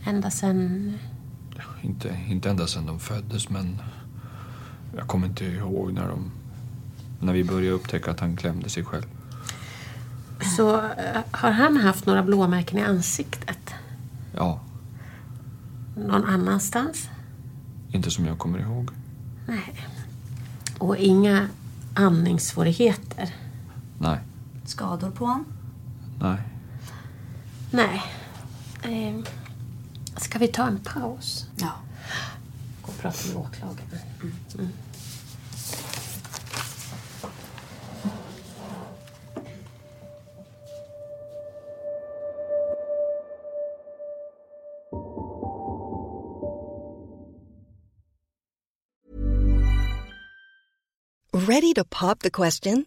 Ända 0.06 0.30
sen... 0.30 0.92
inte, 1.84 2.18
inte 2.28 2.50
ända 2.50 2.66
sedan 2.66 2.86
de 2.86 3.00
föddes 3.00 3.48
men 3.48 3.82
jag 4.96 5.06
kommer 5.08 5.26
inte 5.26 5.44
ihåg 5.44 5.92
när 5.92 6.08
de 6.08 6.30
när 7.20 7.32
vi 7.32 7.44
började 7.44 7.70
upptäcka 7.76 8.10
att 8.10 8.20
han 8.20 8.36
klämde 8.36 8.68
sig 8.68 8.84
själv. 8.84 9.04
Så 10.56 10.76
eh, 10.76 11.20
har 11.30 11.50
han 11.50 11.76
haft 11.76 12.06
några 12.06 12.22
blåmärken 12.22 12.78
i 12.78 12.82
ansiktet? 12.82 13.74
Ja, 14.36 14.60
Någon 15.96 16.24
annanstans? 16.24 17.08
inte 17.92 18.10
som 18.10 18.24
jag 18.26 18.38
kommer 18.38 18.58
ihåg. 18.58 18.90
Nej. 19.46 19.74
Och 20.78 20.96
inga 20.96 21.48
andningssvårigheter? 21.94 23.34
Nej, 23.98 24.18
Skador 24.64 25.10
på 25.10 25.24
honom? 25.26 25.44
nej. 26.20 26.38
Nej. 27.70 28.02
Eh, 28.82 29.24
ska 30.16 30.38
vi 30.38 30.48
ta 30.48 30.66
en 30.66 30.80
paus? 30.80 31.46
Ja. 31.56 31.72
Gå 32.82 32.88
och 32.92 32.98
prata 32.98 33.28
med 33.28 33.36
åklagaren. 33.36 34.00
Mm. 34.58 34.68
Ready 51.32 51.74
to 51.74 51.84
pop 51.84 52.20
the 52.20 52.30
question? 52.30 52.86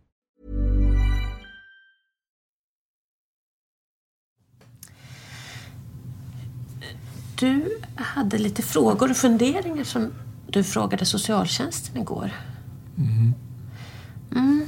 Du 7.41 7.79
hade 7.95 8.37
lite 8.37 8.61
frågor 8.61 9.09
och 9.09 9.17
funderingar 9.17 9.83
som 9.83 10.11
du 10.47 10.63
frågade 10.63 11.05
socialtjänsten 11.05 12.01
igår. 12.01 12.31
Mm. 14.31 14.63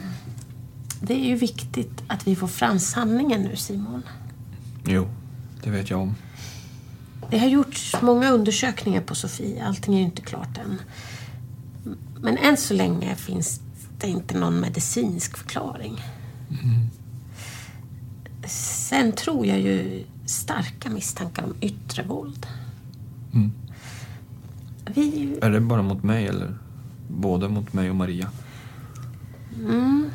Det 1.02 1.14
är 1.14 1.28
ju 1.28 1.36
viktigt 1.36 2.04
att 2.08 2.28
vi 2.28 2.36
får 2.36 2.48
fram 2.48 2.80
sanningen 2.80 3.42
nu, 3.42 3.56
Simon. 3.56 4.04
Jo, 4.86 5.08
det 5.64 5.70
vet 5.70 5.90
jag 5.90 6.00
om. 6.00 6.16
Det 7.30 7.40
har 7.40 7.48
gjorts 7.48 7.96
många 8.02 8.32
undersökningar 8.32 9.02
på 9.02 9.16
Sofie. 9.16 9.66
Allting 9.66 9.94
är 9.94 10.00
ju 10.00 10.06
inte 10.06 10.22
klart 10.22 10.58
än. 10.58 10.82
Men 12.20 12.38
än 12.38 12.58
så 12.58 12.74
länge 12.74 13.16
finns 13.16 13.62
det 14.00 14.08
inte 14.08 14.38
någon 14.38 14.60
medicinsk 14.60 15.38
förklaring. 15.38 16.02
Sen 18.48 19.12
tror 19.12 19.46
jag 19.46 19.60
ju 19.60 20.04
starka 20.26 20.90
misstankar 20.90 21.44
om 21.44 21.56
yttre 21.62 22.04
våld. 22.04 22.48
Mm. 23.34 23.52
Vi, 24.86 25.38
Är 25.42 25.50
det 25.52 25.60
bara 25.60 25.82
mot 25.82 26.04
mig 26.04 26.28
eller 26.28 26.58
både 27.08 27.50
mot 27.50 27.74
mig 27.74 27.90
och 27.90 27.96
Maria? 27.96 28.30
mm, 29.56 30.10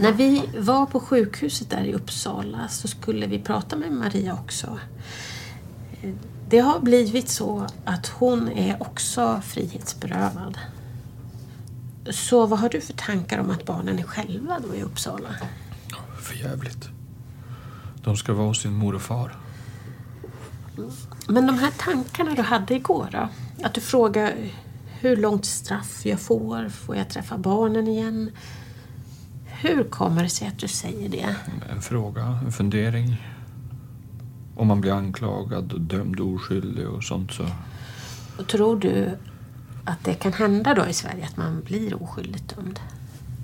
när 0.00 0.12
vi 0.12 0.42
var 0.58 0.86
på 0.86 1.00
sjukhuset 1.00 1.70
där 1.70 1.84
i 1.84 1.94
Uppsala 1.94 2.68
så 2.68 2.88
skulle 2.88 3.26
vi 3.26 3.38
prata 3.38 3.76
med 3.76 3.92
Maria 3.92 4.34
också. 4.34 4.78
Det 6.48 6.58
har 6.58 6.80
blivit 6.80 7.28
så 7.28 7.66
att 7.84 8.06
hon 8.06 8.48
är 8.48 8.82
också 8.82 9.40
frihetsberövad. 9.44 10.58
Så 12.10 12.46
vad 12.46 12.58
har 12.58 12.68
du 12.68 12.80
för 12.80 12.92
tankar 12.92 13.38
om 13.38 13.50
att 13.50 13.66
barnen 13.66 13.98
är 13.98 14.02
själva 14.02 14.58
då 14.68 14.74
i 14.74 14.82
Uppsala? 14.82 15.28
För 16.20 16.34
jävligt. 16.34 16.88
De 18.04 18.16
ska 18.16 18.32
vara 18.32 18.46
hos 18.46 18.62
sin 18.62 18.72
mor 18.72 18.94
och 18.94 19.02
far. 19.02 19.36
Men 21.28 21.46
de 21.46 21.58
här 21.58 21.72
tankarna 21.78 22.34
du 22.34 22.42
hade 22.42 22.74
igår 22.74 23.08
då? 23.12 23.28
Att 23.64 23.74
du 23.74 23.80
frågar 23.80 24.34
hur 25.00 25.16
långt 25.16 25.44
straff 25.44 26.06
jag 26.06 26.20
får, 26.20 26.68
får 26.68 26.96
jag 26.96 27.08
träffa 27.08 27.38
barnen 27.38 27.88
igen? 27.88 28.30
Hur 29.44 29.84
kommer 29.84 30.22
det 30.22 30.28
sig 30.28 30.48
att 30.48 30.58
du 30.58 30.68
säger 30.68 31.08
det? 31.08 31.36
En 31.70 31.82
fråga, 31.82 32.38
en 32.44 32.52
fundering. 32.52 33.28
Om 34.56 34.66
man 34.66 34.80
blir 34.80 34.92
anklagad 34.92 35.72
och 35.72 35.80
dömd 35.80 36.20
oskyldig 36.20 36.88
och 36.88 37.04
sånt 37.04 37.32
så... 37.32 37.46
Och 38.38 38.48
tror 38.48 38.80
du 38.80 39.10
att 39.84 40.04
det 40.04 40.14
kan 40.14 40.32
hända 40.32 40.74
då 40.74 40.86
i 40.86 40.92
Sverige 40.92 41.24
att 41.24 41.36
man 41.36 41.62
blir 41.64 42.02
oskyldigt 42.02 42.56
dömd? 42.56 42.80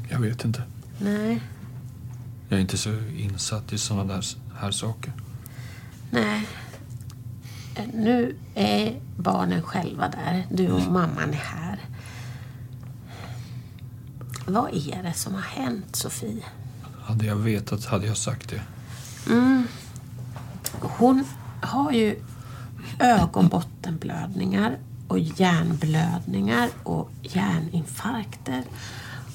Jag 0.09 0.19
vet 0.21 0.45
inte. 0.45 0.63
Nej. 0.99 1.43
Jag 2.49 2.57
är 2.57 2.61
inte 2.61 2.79
så 2.79 2.91
insatt 3.17 3.73
i 3.73 3.79
sådana 3.79 4.15
där 4.15 4.25
här 4.61 4.71
saker. 4.71 5.13
Nej. 6.11 6.49
Nu 7.93 8.37
är 8.55 9.01
barnen 9.17 9.63
själva 9.63 10.09
där. 10.09 10.47
Du 10.51 10.71
och 10.71 10.81
mamman 10.83 11.31
är 11.31 11.33
här. 11.33 11.81
Vad 14.47 14.75
är 14.75 15.03
det 15.03 15.13
som 15.13 15.35
har 15.35 15.43
hänt, 15.43 15.97
Sofie? 15.97 16.45
Hade 17.03 17.27
jag 17.27 17.37
vetat 17.37 17.85
hade 17.85 18.07
jag 18.07 18.17
sagt 18.17 18.49
det. 18.49 18.63
Mm. 19.33 19.67
Hon 20.81 21.25
har 21.63 21.93
ju 21.93 22.23
ögonbottenblödningar 22.99 24.79
och 25.09 25.19
hjärnblödningar 25.19 26.69
och 26.83 27.11
hjärninfarkter. 27.23 28.65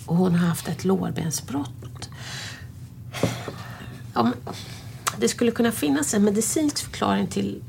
Och 0.06 0.16
hon 0.16 0.36
har 0.36 0.48
haft 0.48 0.68
ett 0.68 0.86
lårbensbrott. 0.86 2.10
Om 4.14 4.34
det 5.18 5.28
skulle 5.28 5.52
kunna 5.52 5.72
finnas 5.72 6.14
en 6.14 6.24
medicinsk 6.24 6.78
förklaring 6.78 7.28
till 7.28 7.64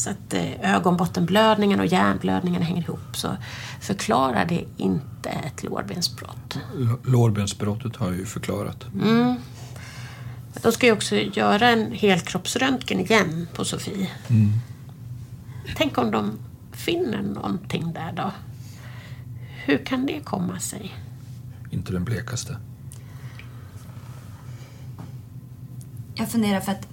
så 0.00 0.10
att 0.10 0.34
eh, 0.34 0.74
ögonbottenblödningen 0.74 1.80
och 1.80 1.86
hjärnblödningen 1.86 2.62
hänger 2.62 2.82
ihop 2.82 3.16
så 3.16 3.36
förklarar 3.80 4.44
det 4.44 4.64
inte 4.76 5.28
ett 5.28 5.62
lårbensbrott. 5.62 6.58
L- 6.76 6.96
lårbensbrottet 7.04 7.96
har 7.96 8.06
jag 8.06 8.16
ju 8.16 8.24
förklarat. 8.26 8.86
Mm. 8.94 9.34
De 10.62 10.72
ska 10.72 10.86
ju 10.86 10.92
också 10.92 11.16
göra 11.16 11.68
en 11.68 11.92
helkroppsröntgen 11.92 13.00
igen 13.00 13.48
på 13.54 13.64
Sofie. 13.64 14.10
Mm. 14.28 14.52
Tänk 15.76 15.98
om 15.98 16.10
de 16.10 16.38
finner 16.72 17.22
någonting 17.22 17.92
där 17.92 18.12
då? 18.16 18.32
Hur 19.64 19.78
kan 19.86 20.06
det 20.06 20.20
komma 20.24 20.58
sig? 20.60 20.94
Inte 21.70 21.92
den 21.92 22.04
blekaste. 22.04 22.56
Jag 26.14 26.28
funderar 26.30 26.60
för 26.60 26.72
att... 26.72 26.86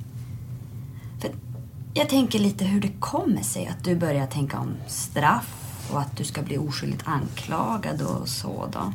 Jag 1.98 2.10
tänker 2.10 2.40
lite 2.40 2.66
hur 2.66 2.82
det 2.82 2.92
kommer 3.00 3.42
sig 3.42 3.68
att 3.68 3.84
du 3.84 3.96
börjar 3.96 4.28
tänka 4.28 4.60
om 4.60 4.74
straff 4.88 5.88
och 5.92 6.02
att 6.02 6.18
du 6.18 6.24
ska 6.24 6.42
bli 6.42 6.58
oskyldigt 6.58 7.04
anklagad 7.06 8.02
och 8.02 8.28
så 8.28 8.70
då. 8.74 8.94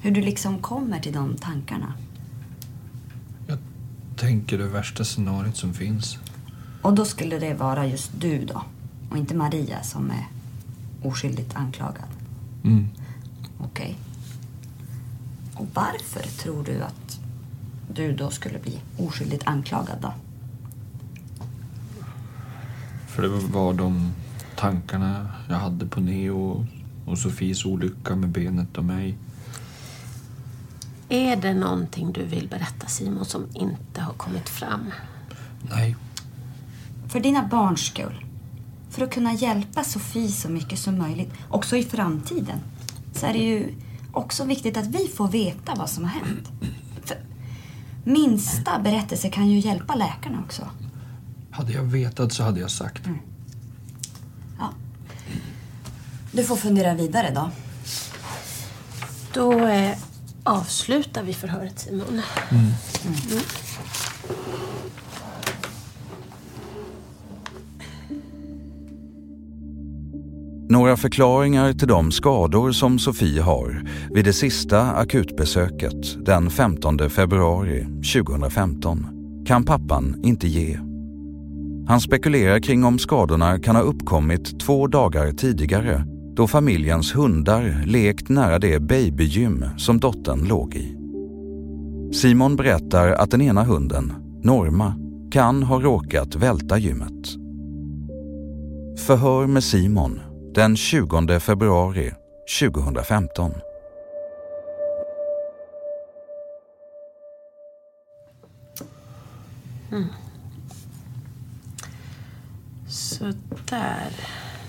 Hur 0.00 0.10
du 0.10 0.20
liksom 0.20 0.58
kommer 0.58 1.00
till 1.00 1.12
de 1.12 1.36
tankarna. 1.36 1.94
Tänker 4.16 4.58
det 4.58 4.68
värsta 4.68 5.04
scenariot 5.04 5.56
som 5.56 5.74
finns. 5.74 6.18
Och 6.82 6.94
då 6.94 7.04
skulle 7.04 7.38
det 7.38 7.54
vara 7.54 7.86
just 7.86 8.10
du 8.18 8.44
då 8.44 8.62
och 9.10 9.16
inte 9.16 9.34
Maria 9.34 9.82
som 9.82 10.10
är 10.10 10.26
oskyldigt 11.02 11.56
anklagad. 11.56 12.08
Mm. 12.64 12.88
Okej. 13.58 13.96
Och 15.54 15.66
varför 15.74 16.42
tror 16.42 16.64
du 16.64 16.82
att 16.82 17.18
du 17.94 18.12
då 18.12 18.30
skulle 18.30 18.58
bli 18.58 18.78
oskyldigt 18.96 19.46
anklagad 19.46 19.98
då? 20.02 20.12
För 23.14 23.22
det 23.22 23.28
var 23.28 23.74
de 23.74 24.12
tankarna 24.56 25.28
jag 25.48 25.56
hade 25.56 25.86
på 25.86 26.00
Neo 26.00 26.66
och 27.06 27.18
Sofies 27.18 27.64
olycka 27.64 28.16
med 28.16 28.28
benet 28.28 28.78
och 28.78 28.84
mig. 28.84 29.18
Är 31.08 31.36
det 31.36 31.54
någonting 31.54 32.12
du 32.12 32.24
vill 32.24 32.48
berätta 32.48 32.86
Simon 32.86 33.24
som 33.24 33.46
inte 33.54 34.00
har 34.00 34.12
kommit 34.12 34.48
fram? 34.48 34.92
Nej. 35.70 35.96
För 37.08 37.20
dina 37.20 37.48
barns 37.48 37.86
skull. 37.86 38.24
För 38.90 39.04
att 39.04 39.14
kunna 39.14 39.32
hjälpa 39.32 39.84
Sofie 39.84 40.28
så 40.28 40.48
mycket 40.48 40.78
som 40.78 40.98
möjligt, 40.98 41.32
också 41.48 41.76
i 41.76 41.84
framtiden, 41.84 42.58
så 43.12 43.26
är 43.26 43.32
det 43.32 43.38
ju 43.38 43.74
också 44.12 44.44
viktigt 44.44 44.76
att 44.76 44.86
vi 44.86 45.08
får 45.08 45.28
veta 45.28 45.74
vad 45.74 45.90
som 45.90 46.04
har 46.04 46.10
hänt. 46.10 46.48
För 47.04 47.16
minsta 48.04 48.78
berättelse 48.78 49.28
kan 49.28 49.50
ju 49.50 49.58
hjälpa 49.58 49.94
läkarna 49.94 50.42
också. 50.44 50.62
Hade 51.54 51.72
jag 51.72 51.82
vetat 51.82 52.32
så 52.32 52.42
hade 52.42 52.60
jag 52.60 52.70
sagt. 52.70 53.06
Mm. 53.06 53.18
Ja. 54.58 54.70
Du 56.32 56.44
får 56.44 56.56
fundera 56.56 56.94
vidare 56.94 57.30
då. 57.34 57.50
Då 59.32 59.66
eh, 59.66 59.98
avslutar 60.42 61.22
vi 61.22 61.34
förhöret 61.34 61.78
Simon. 61.78 62.22
Mm. 62.50 62.64
Mm. 63.04 63.42
Några 70.68 70.96
förklaringar 70.96 71.72
till 71.72 71.88
de 71.88 72.12
skador 72.12 72.72
som 72.72 72.98
Sofie 72.98 73.42
har 73.42 73.82
vid 74.10 74.24
det 74.24 74.32
sista 74.32 74.92
akutbesöket 74.92 76.26
den 76.26 76.50
15 76.50 77.10
februari 77.10 77.86
2015 78.14 79.06
kan 79.46 79.64
pappan 79.64 80.20
inte 80.24 80.48
ge. 80.48 80.93
Han 81.86 82.00
spekulerar 82.00 82.58
kring 82.58 82.84
om 82.84 82.98
skadorna 82.98 83.58
kan 83.58 83.76
ha 83.76 83.82
uppkommit 83.82 84.60
två 84.60 84.86
dagar 84.86 85.32
tidigare 85.32 86.04
då 86.36 86.46
familjens 86.46 87.16
hundar 87.16 87.82
lekt 87.86 88.28
nära 88.28 88.58
det 88.58 88.80
babygym 88.80 89.64
som 89.76 90.00
dottern 90.00 90.48
låg 90.48 90.74
i. 90.74 90.96
Simon 92.14 92.56
berättar 92.56 93.12
att 93.12 93.30
den 93.30 93.42
ena 93.42 93.64
hunden, 93.64 94.12
Norma, 94.42 94.94
kan 95.32 95.62
ha 95.62 95.80
råkat 95.80 96.36
välta 96.36 96.78
gymmet. 96.78 97.26
Förhör 99.06 99.46
med 99.46 99.64
Simon 99.64 100.20
den 100.54 100.76
20 100.76 101.40
februari 101.40 102.12
2015. 102.60 103.50
Mm. 109.92 110.23
Så 113.18 113.32
där. 113.68 114.08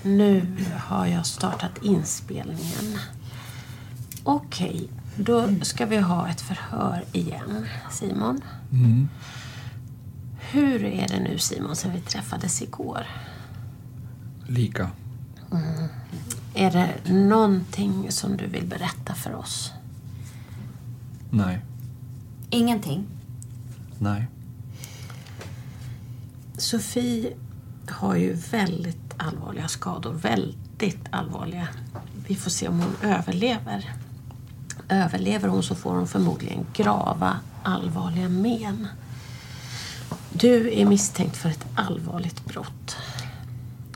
Nu 0.02 0.46
har 0.78 1.06
jag 1.06 1.26
startat 1.26 1.82
inspelningen. 1.82 2.98
Okej, 4.24 4.88
då 5.16 5.48
ska 5.62 5.86
vi 5.86 5.96
ha 5.96 6.28
ett 6.28 6.40
förhör 6.40 7.04
igen. 7.12 7.66
Simon, 7.90 8.40
Mm. 8.72 9.08
hur 10.50 10.84
är 10.84 11.08
det 11.08 11.20
nu 11.20 11.38
Simon 11.38 11.76
sen 11.76 11.92
vi 11.92 12.00
träffades 12.00 12.62
igår? 12.62 13.06
Lika. 14.48 14.90
Mm. 15.52 15.88
Är 16.54 16.70
det 16.70 17.12
någonting 17.12 18.06
som 18.12 18.36
du 18.36 18.46
vill 18.46 18.66
berätta 18.66 19.14
för 19.14 19.34
oss? 19.34 19.72
Nej. 21.30 21.60
Ingenting. 22.50 23.06
Nej. 23.98 24.26
Sofie 26.58 27.32
har 27.90 28.16
ju 28.16 28.32
väldigt 28.32 29.14
allvarliga 29.16 29.68
skador. 29.68 30.12
Väldigt 30.12 31.06
allvarliga. 31.10 31.68
Vi 32.28 32.34
får 32.34 32.50
se 32.50 32.68
om 32.68 32.80
hon 32.80 33.10
överlever. 33.10 33.92
Överlever 34.88 35.48
hon 35.48 35.62
så 35.62 35.74
får 35.74 35.94
hon 35.94 36.08
förmodligen 36.08 36.66
grava, 36.72 37.36
allvarliga 37.62 38.28
men. 38.28 38.88
Du 40.32 40.72
är 40.72 40.86
misstänkt 40.86 41.36
för 41.36 41.48
ett 41.48 41.66
allvarligt 41.74 42.44
brott. 42.44 42.96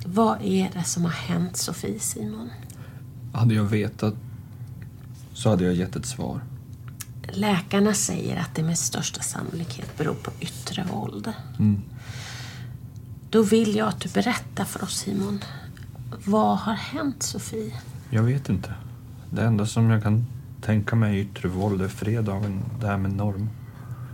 Vad 0.05 0.43
är 0.43 0.71
det 0.75 0.85
som 0.85 1.05
har 1.05 1.11
hänt 1.11 1.57
Sofie 1.57 2.01
Simon? 2.01 2.51
Hade 3.33 3.55
jag 3.55 3.65
vetat 3.65 4.15
så 5.33 5.51
hade 5.51 5.65
jag 5.65 5.75
gett 5.75 5.97
ett 5.97 6.07
svar. 6.07 6.41
Läkarna 7.33 7.95
säger 7.95 8.37
att 8.37 8.55
det 8.55 8.63
med 8.63 8.79
största 8.79 9.23
sannolikhet 9.23 9.99
beror 9.99 10.15
på 10.15 10.31
yttre 10.41 10.87
våld. 10.93 11.33
Mm. 11.59 11.83
Då 13.31 13.43
vill 13.43 13.77
jag 13.77 13.89
att 13.89 14.01
du 14.01 14.09
berättar 14.09 14.65
för 14.65 14.85
oss 14.85 14.99
Simon. 14.99 15.41
Vad 16.25 16.59
har 16.59 16.75
hänt 16.75 17.23
Sofie? 17.23 17.75
Jag 18.11 18.23
vet 18.23 18.49
inte. 18.49 18.75
Det 19.31 19.43
enda 19.43 19.67
som 19.67 19.91
jag 19.91 20.03
kan 20.03 20.27
tänka 20.61 20.97
mig 20.97 21.19
är 21.19 21.23
yttre 21.23 21.49
våld 21.49 21.83
är 21.83 21.89
fredagen, 21.89 22.63
det 22.81 22.87
här 22.87 22.97
med 22.97 23.13
norm. 23.13 23.51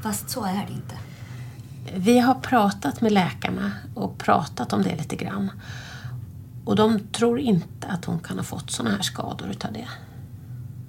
Fast 0.03 0.31
så 0.31 0.45
är 0.45 0.67
det 0.67 0.73
inte. 0.73 0.99
Vi 1.97 2.19
har 2.19 2.35
pratat 2.35 3.01
med 3.01 3.13
läkarna 3.13 3.73
och 3.95 4.19
pratat 4.19 4.73
om 4.73 4.83
det 4.83 4.97
lite 4.97 5.17
grann. 5.17 5.51
Och 6.65 6.77
de 6.77 7.01
tror 7.13 7.39
inte 7.39 7.87
att 7.87 8.05
hon 8.05 8.19
kan 8.19 8.37
ha 8.37 8.45
fått 8.45 8.71
såna 8.71 8.91
här 8.91 9.03
skador 9.03 9.51
utav 9.51 9.73
det. 9.73 9.89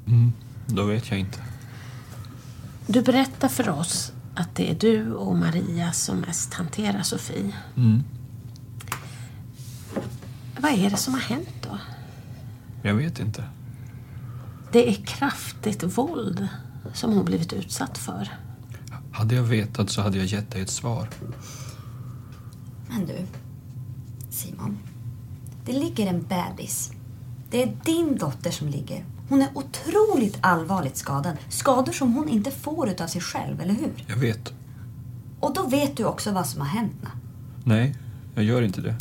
Mm, 0.08 0.34
då 0.66 0.84
vet 0.84 1.12
jag 1.12 1.20
inte. 1.20 1.40
Du 2.88 3.02
berättar 3.02 3.48
för 3.48 3.70
oss 3.70 4.12
att 4.36 4.56
det 4.56 4.72
är 4.72 4.76
du 4.76 5.14
och 5.14 5.36
Maria 5.36 5.92
som 5.92 6.20
mest 6.20 6.54
hanterar 6.54 7.02
Sofie. 7.02 7.56
Mm. 7.76 8.04
Vad 10.60 10.72
är 10.72 10.90
det 10.90 10.98
som 10.98 11.14
har 11.14 11.22
hänt 11.22 11.50
då? 11.62 11.80
Jag 12.82 12.96
vet 12.96 13.20
inte. 13.20 13.44
Det 14.72 14.90
är 14.90 14.94
kraftigt 14.94 15.84
våld 15.84 16.48
som 16.94 17.14
hon 17.14 17.26
blivit 17.26 17.54
utsatt 17.54 17.98
för. 17.98 18.30
Hade 19.12 19.36
jag 19.36 19.44
vetat 19.44 19.90
så 19.90 20.02
hade 20.02 20.18
jag 20.18 20.26
gett 20.26 20.52
dig 20.52 20.62
ett 20.62 20.70
svar. 20.70 21.10
Men 22.90 23.06
du, 23.06 23.18
Simon. 24.30 24.78
Det 25.66 25.74
ligger 25.74 26.08
en 26.08 26.22
bebis. 26.22 26.92
Det 27.50 27.64
är 27.64 27.78
din 27.86 28.18
dotter 28.18 28.52
som 28.52 28.68
ligger. 28.68 29.06
Hon 29.30 29.42
är 29.42 29.50
otroligt 29.54 30.38
allvarligt 30.42 30.98
skadad. 30.98 31.38
Skador 31.50 31.92
som 31.92 32.14
hon 32.14 32.30
inte 32.30 32.52
får 32.52 32.90
utav 32.90 33.08
sig 33.08 33.22
själv, 33.22 33.62
eller 33.62 33.74
hur? 33.74 34.06
Jag 34.08 34.18
vet. 34.18 34.54
Och 35.40 35.54
då 35.54 35.68
vet 35.68 35.98
du 35.98 36.06
också 36.06 36.32
vad 36.32 36.48
som 36.48 36.62
har 36.62 36.68
hänt. 36.68 36.94
Na. 37.02 37.10
Nej, 37.64 37.96
jag 38.36 38.44
gör 38.44 38.62
inte 38.62 38.82
det. 38.82 38.96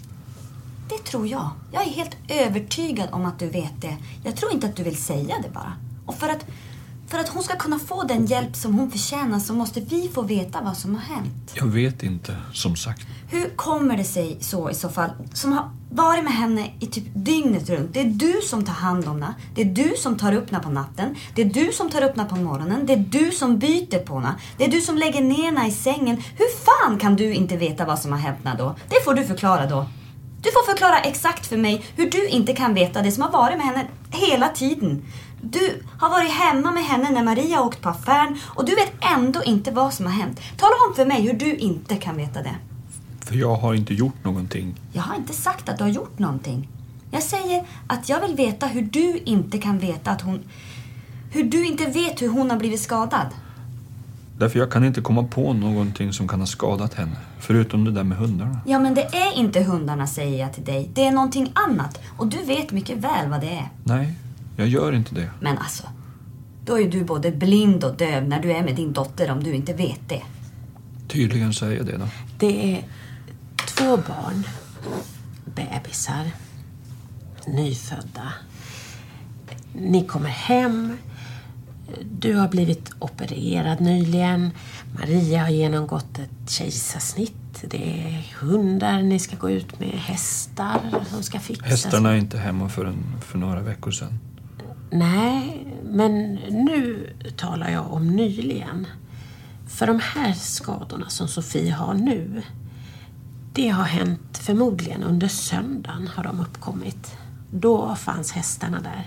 Tror 1.10 1.26
jag. 1.26 1.50
Jag 1.72 1.82
är 1.82 1.90
helt 1.90 2.16
övertygad 2.28 3.08
om 3.12 3.26
att 3.26 3.38
du 3.38 3.46
vet 3.46 3.80
det. 3.80 3.96
Jag 4.24 4.36
tror 4.36 4.52
inte 4.52 4.66
att 4.66 4.76
du 4.76 4.82
vill 4.82 4.96
säga 4.96 5.34
det 5.42 5.50
bara. 5.54 5.72
Och 6.06 6.14
för 6.14 6.28
att, 6.28 6.44
för 7.08 7.18
att 7.18 7.28
hon 7.28 7.42
ska 7.42 7.56
kunna 7.56 7.78
få 7.78 8.02
den 8.02 8.26
hjälp 8.26 8.56
som 8.56 8.74
hon 8.78 8.90
förtjänar 8.90 9.38
så 9.38 9.54
måste 9.54 9.80
vi 9.80 10.10
få 10.14 10.22
veta 10.22 10.60
vad 10.62 10.76
som 10.76 10.94
har 10.94 11.02
hänt. 11.02 11.52
Jag 11.54 11.66
vet 11.66 12.02
inte, 12.02 12.36
som 12.52 12.76
sagt. 12.76 13.06
Hur 13.30 13.56
kommer 13.56 13.96
det 13.96 14.04
sig 14.04 14.38
så 14.40 14.70
i 14.70 14.74
så 14.74 14.88
fall, 14.88 15.10
som 15.32 15.52
har 15.52 15.70
varit 15.90 16.24
med 16.24 16.32
henne 16.32 16.72
i 16.80 16.86
typ 16.86 17.04
dygnet 17.14 17.70
runt? 17.70 17.94
Det 17.94 18.00
är 18.00 18.04
du 18.04 18.40
som 18.42 18.64
tar 18.64 18.72
hand 18.72 19.08
om 19.08 19.22
henne. 19.22 19.34
Det 19.54 19.60
är 19.60 19.64
du 19.64 19.94
som 19.98 20.18
tar 20.18 20.32
upp 20.32 20.50
henne 20.50 20.62
på 20.62 20.70
natten. 20.70 21.14
Det 21.34 21.42
är 21.42 21.46
du 21.46 21.72
som 21.72 21.90
tar 21.90 22.02
upp 22.02 22.16
henne 22.16 22.28
på 22.28 22.36
morgonen. 22.36 22.86
Det 22.86 22.92
är 22.92 22.96
du 22.96 23.30
som 23.30 23.58
byter 23.58 24.04
på 24.04 24.14
henne. 24.18 24.34
Det 24.58 24.64
är 24.64 24.70
du 24.70 24.80
som 24.80 24.98
lägger 24.98 25.22
ner 25.22 25.44
henne 25.44 25.68
i 25.68 25.70
sängen. 25.70 26.16
Hur 26.16 26.64
fan 26.64 26.98
kan 26.98 27.16
du 27.16 27.34
inte 27.34 27.56
veta 27.56 27.84
vad 27.84 27.98
som 27.98 28.12
har 28.12 28.18
hänt 28.18 28.38
henne 28.44 28.56
då? 28.58 28.76
Det 28.88 29.04
får 29.04 29.14
du 29.14 29.24
förklara 29.24 29.66
då. 29.66 29.86
Du 30.46 30.52
får 30.52 30.72
förklara 30.72 30.98
exakt 30.98 31.46
för 31.46 31.56
mig 31.56 31.84
hur 31.96 32.10
du 32.10 32.28
inte 32.28 32.52
kan 32.52 32.74
veta 32.74 33.02
det 33.02 33.12
som 33.12 33.22
har 33.22 33.30
varit 33.30 33.56
med 33.56 33.66
henne 33.66 33.86
hela 34.10 34.48
tiden. 34.48 35.02
Du 35.42 35.82
har 35.98 36.10
varit 36.10 36.30
hemma 36.30 36.72
med 36.72 36.84
henne 36.84 37.10
när 37.10 37.24
Maria 37.24 37.62
åkt 37.62 37.82
på 37.82 37.88
affären 37.88 38.38
och 38.44 38.64
du 38.64 38.74
vet 38.74 38.92
ändå 39.16 39.44
inte 39.44 39.70
vad 39.70 39.94
som 39.94 40.06
har 40.06 40.12
hänt. 40.12 40.40
Tala 40.56 40.72
om 40.88 40.94
för 40.94 41.06
mig 41.06 41.20
hur 41.22 41.32
du 41.32 41.56
inte 41.56 41.96
kan 41.96 42.16
veta 42.16 42.42
det. 42.42 42.54
För 43.20 43.34
jag 43.34 43.54
har 43.54 43.74
inte 43.74 43.94
gjort 43.94 44.24
någonting. 44.24 44.74
Jag 44.92 45.02
har 45.02 45.16
inte 45.16 45.32
sagt 45.32 45.68
att 45.68 45.78
du 45.78 45.84
har 45.84 45.90
gjort 45.90 46.18
någonting. 46.18 46.68
Jag 47.10 47.22
säger 47.22 47.64
att 47.86 48.08
jag 48.08 48.20
vill 48.20 48.36
veta 48.36 48.66
hur 48.66 48.82
du 48.82 49.18
inte 49.24 49.58
kan 49.58 49.78
veta 49.78 50.10
att 50.10 50.22
hon... 50.22 50.40
Hur 51.30 51.44
du 51.44 51.66
inte 51.66 51.86
vet 51.86 52.22
hur 52.22 52.28
hon 52.28 52.50
har 52.50 52.56
blivit 52.56 52.80
skadad. 52.80 53.26
Därför 54.38 54.58
jag 54.58 54.72
kan 54.72 54.84
inte 54.84 55.00
komma 55.00 55.22
på 55.22 55.52
någonting 55.52 56.12
som 56.12 56.28
kan 56.28 56.40
ha 56.40 56.46
skadat 56.46 56.94
henne. 56.94 57.16
Förutom 57.38 57.84
det 57.84 57.90
där 57.90 58.04
med 58.04 58.18
hundarna. 58.18 58.60
Ja, 58.66 58.78
men 58.78 58.94
det 58.94 59.02
är 59.02 59.38
inte 59.38 59.62
hundarna 59.62 60.06
säger 60.06 60.40
jag 60.40 60.52
till 60.52 60.64
dig. 60.64 60.90
Det 60.94 61.06
är 61.06 61.12
någonting 61.12 61.52
annat. 61.54 62.00
Och 62.16 62.26
du 62.26 62.42
vet 62.42 62.72
mycket 62.72 62.98
väl 62.98 63.28
vad 63.28 63.40
det 63.40 63.50
är. 63.50 63.68
Nej, 63.84 64.14
jag 64.56 64.68
gör 64.68 64.92
inte 64.92 65.14
det. 65.14 65.30
Men 65.40 65.58
alltså, 65.58 65.82
då 66.64 66.80
är 66.80 66.90
du 66.90 67.04
både 67.04 67.30
blind 67.30 67.84
och 67.84 67.96
döv 67.96 68.28
när 68.28 68.42
du 68.42 68.52
är 68.52 68.62
med 68.62 68.76
din 68.76 68.92
dotter 68.92 69.30
om 69.30 69.44
du 69.44 69.54
inte 69.54 69.72
vet 69.72 70.08
det. 70.08 70.22
Tydligen 71.08 71.50
är 71.50 71.70
jag 71.70 71.86
det 71.86 71.96
då. 71.96 72.08
Det 72.38 72.74
är 72.74 72.84
två 73.66 73.96
barn, 73.96 74.44
bebisar, 75.44 76.30
nyfödda. 77.46 78.32
Ni 79.72 80.06
kommer 80.06 80.28
hem. 80.28 80.96
Du 82.10 82.34
har 82.36 82.48
blivit 82.48 82.90
opererad 82.98 83.80
nyligen. 83.80 84.50
Maria 84.98 85.42
har 85.42 85.50
genomgått 85.50 86.18
ett 86.18 86.50
kejsarsnitt. 86.50 87.64
Det 87.64 88.00
är 88.00 88.34
hundar 88.40 89.02
ni 89.02 89.18
ska 89.18 89.36
gå 89.36 89.50
ut 89.50 89.80
med, 89.80 89.88
hästar 89.88 90.80
som 91.10 91.22
ska 91.22 91.40
fixas. 91.40 91.68
Hästarna 91.68 92.10
är 92.10 92.16
inte 92.16 92.38
hemma 92.38 92.68
förrän 92.68 93.04
för 93.20 93.38
några 93.38 93.60
veckor 93.60 93.90
sedan. 93.90 94.18
Nej, 94.90 95.66
men 95.84 96.34
nu 96.50 97.10
talar 97.36 97.70
jag 97.70 97.92
om 97.92 98.16
nyligen. 98.16 98.86
För 99.68 99.86
de 99.86 100.00
här 100.00 100.32
skadorna 100.32 101.08
som 101.08 101.28
Sofie 101.28 101.72
har 101.72 101.94
nu, 101.94 102.42
det 103.52 103.68
har 103.68 103.84
hänt 103.84 104.38
förmodligen 104.38 105.02
under 105.02 105.28
söndagen 105.28 106.08
har 106.14 106.24
de 106.24 106.40
uppkommit. 106.40 107.16
Då 107.50 107.94
fanns 107.94 108.32
hästarna 108.32 108.80
där. 108.80 109.06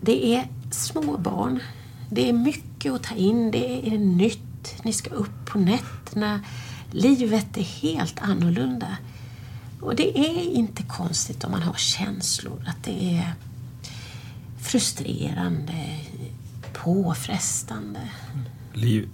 Det 0.00 0.34
är 0.34 0.48
små 0.70 1.16
barn. 1.18 1.60
Det 2.10 2.28
är 2.28 2.32
mycket 2.32 2.92
att 2.92 3.02
ta 3.02 3.14
in. 3.14 3.50
Det 3.50 3.88
är 3.94 3.98
nytt. 3.98 4.84
Ni 4.84 4.92
ska 4.92 5.10
upp 5.10 5.46
på 5.46 5.58
nätterna. 5.58 6.40
Livet 6.90 7.56
är 7.56 7.62
helt 7.62 8.20
annorlunda. 8.22 8.96
Och 9.80 9.96
det 9.96 10.18
är 10.18 10.50
inte 10.52 10.82
konstigt 10.82 11.44
om 11.44 11.50
man 11.50 11.62
har 11.62 11.74
känslor. 11.74 12.64
Att 12.66 12.84
det 12.84 13.16
är 13.18 13.34
frustrerande, 14.60 15.98
påfrestande. 16.72 18.00
Liv, 18.72 19.08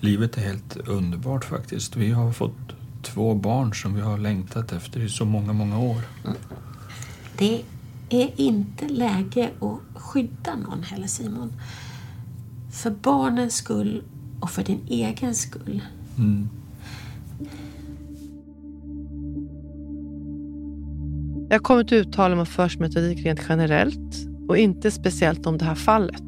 livet 0.00 0.36
är 0.36 0.40
helt 0.40 0.76
underbart 0.76 1.44
faktiskt. 1.44 1.96
Vi 1.96 2.10
har 2.10 2.32
fått 2.32 2.56
två 3.02 3.34
barn 3.34 3.74
som 3.74 3.94
vi 3.94 4.00
har 4.00 4.18
längtat 4.18 4.72
efter 4.72 5.00
i 5.00 5.08
så 5.08 5.24
många, 5.24 5.52
många 5.52 5.78
år. 5.78 6.02
Det 7.38 7.62
är 8.10 8.40
inte 8.40 8.88
läge 8.88 9.50
att 9.60 10.02
skydda 10.02 10.56
någon 10.56 10.82
heller, 10.82 11.06
Simon. 11.06 11.52
För 12.72 12.90
barnens 12.90 13.54
skull 13.54 14.02
och 14.40 14.50
för 14.50 14.64
din 14.64 14.80
egen 14.88 15.34
skull. 15.34 15.82
Mm. 16.18 16.48
Jag 21.50 21.62
kommer 21.62 21.80
att 21.80 21.92
uttala 21.92 22.34
mig 22.34 22.40
om 22.40 22.46
förhörsmetodik 22.46 23.26
rent 23.26 23.40
generellt 23.48 24.26
och 24.48 24.58
inte 24.58 24.90
speciellt 24.90 25.46
om 25.46 25.58
det 25.58 25.64
här 25.64 25.74
fallet. 25.74 26.22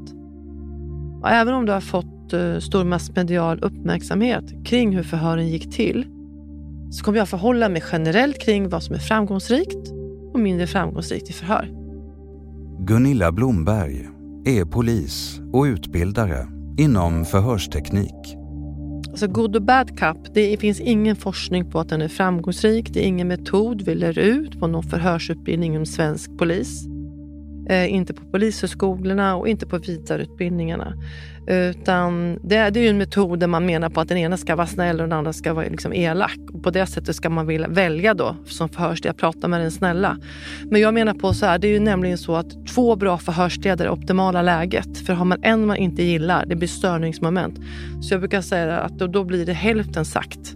Och 1.23 1.31
även 1.31 1.55
om 1.55 1.67
du 1.67 1.73
har 1.73 1.81
fått 1.81 2.33
uh, 2.33 2.59
stor 2.59 2.85
massmedial 2.85 3.61
uppmärksamhet 3.61 4.45
kring 4.65 4.97
hur 4.97 5.03
förhören 5.03 5.49
gick 5.49 5.73
till 5.73 6.07
så 6.91 7.05
kommer 7.05 7.19
jag 7.19 7.29
förhålla 7.29 7.69
mig 7.69 7.83
generellt 7.93 8.39
kring 8.39 8.69
vad 8.69 8.83
som 8.83 8.95
är 8.95 8.99
framgångsrikt 8.99 10.00
och 10.33 10.41
mindre 10.41 10.67
framgångsrikt 10.67 11.31
i 11.31 11.33
förhör. 11.33 11.69
Gunilla 12.79 13.33
Blomberg 13.33 14.09
är 14.45 14.65
polis 14.65 15.41
och 15.53 15.63
utbildare 15.63 16.47
inom 16.79 17.25
förhörsteknik. 17.25 18.37
Alltså 19.11 19.27
good 19.27 19.57
och 19.57 19.63
bad 19.63 19.99
cup, 19.99 20.35
det 20.35 20.57
finns 20.57 20.81
ingen 20.81 21.17
forskning 21.17 21.71
på 21.71 21.81
att 21.81 21.89
den 21.89 22.03
är 22.03 22.09
framgångsrik. 22.09 22.95
Det 22.95 23.05
är 23.05 23.07
ingen 23.07 23.29
metod 23.29 23.83
vi 23.83 23.95
lär 23.95 24.19
ut 24.19 24.61
på 24.61 24.67
någon 24.67 24.83
förhörsutbildning 24.83 25.75
inom 25.75 25.87
svensk 25.87 26.39
polis. 26.39 26.90
Eh, 27.71 27.95
inte 27.95 28.15
på 28.15 28.25
polishögskolorna 28.25 29.37
och 29.37 29.49
inte 29.49 29.67
på 29.67 29.79
vidareutbildningarna. 29.79 30.95
Utan 31.47 32.39
det, 32.43 32.57
är, 32.57 32.71
det 32.71 32.81
är 32.81 32.83
ju 32.83 32.89
en 32.89 32.99
metod 32.99 33.41
där 33.41 33.47
man 33.47 33.67
menar 33.67 33.89
på 33.91 34.01
att 34.01 34.09
den 34.09 34.19
ena 34.19 34.37
ska 34.37 34.57
vara 34.57 34.67
snäll 34.67 35.01
och 35.01 35.09
den 35.09 35.19
andra 35.19 35.33
ska 35.33 35.53
vara 35.53 35.67
liksom 35.67 35.93
elak. 35.93 36.39
Och 36.53 36.63
på 36.63 36.71
det 36.71 36.87
sättet 36.87 37.17
ska 37.17 37.31
man 37.31 37.47
vilja 37.47 37.69
välja 37.69 38.15
då 38.15 38.37
som 38.47 38.69
förhörsledare, 38.69 39.17
prata 39.17 39.49
med 39.49 39.61
den 39.61 39.71
snälla. 39.71 40.19
Men 40.65 40.81
jag 40.81 40.95
menar 40.95 41.15
på 41.15 41.35
så 41.35 41.47
här, 41.47 41.59
det 41.59 41.69
är 41.69 41.73
ju 41.73 41.81
nämligen 41.81 42.19
så 42.19 42.37
att 42.37 42.67
två 42.67 42.97
bra 42.97 43.19
förhörsledare 43.19 43.89
är 43.89 43.93
optimala 43.93 44.43
läget. 44.43 44.99
För 45.07 45.13
har 45.13 45.25
man 45.25 45.43
en 45.43 45.67
man 45.67 45.77
inte 45.77 46.03
gillar, 46.03 46.47
det 46.47 46.57
blir 46.57 46.69
störningsmoment. 46.69 47.59
Så 48.03 48.15
jag 48.15 48.21
brukar 48.21 48.41
säga 48.41 48.79
att 48.79 48.99
då, 48.99 49.07
då 49.07 49.25
blir 49.25 49.47
det 49.47 49.53
hälften 49.53 50.05
sagt. 50.05 50.55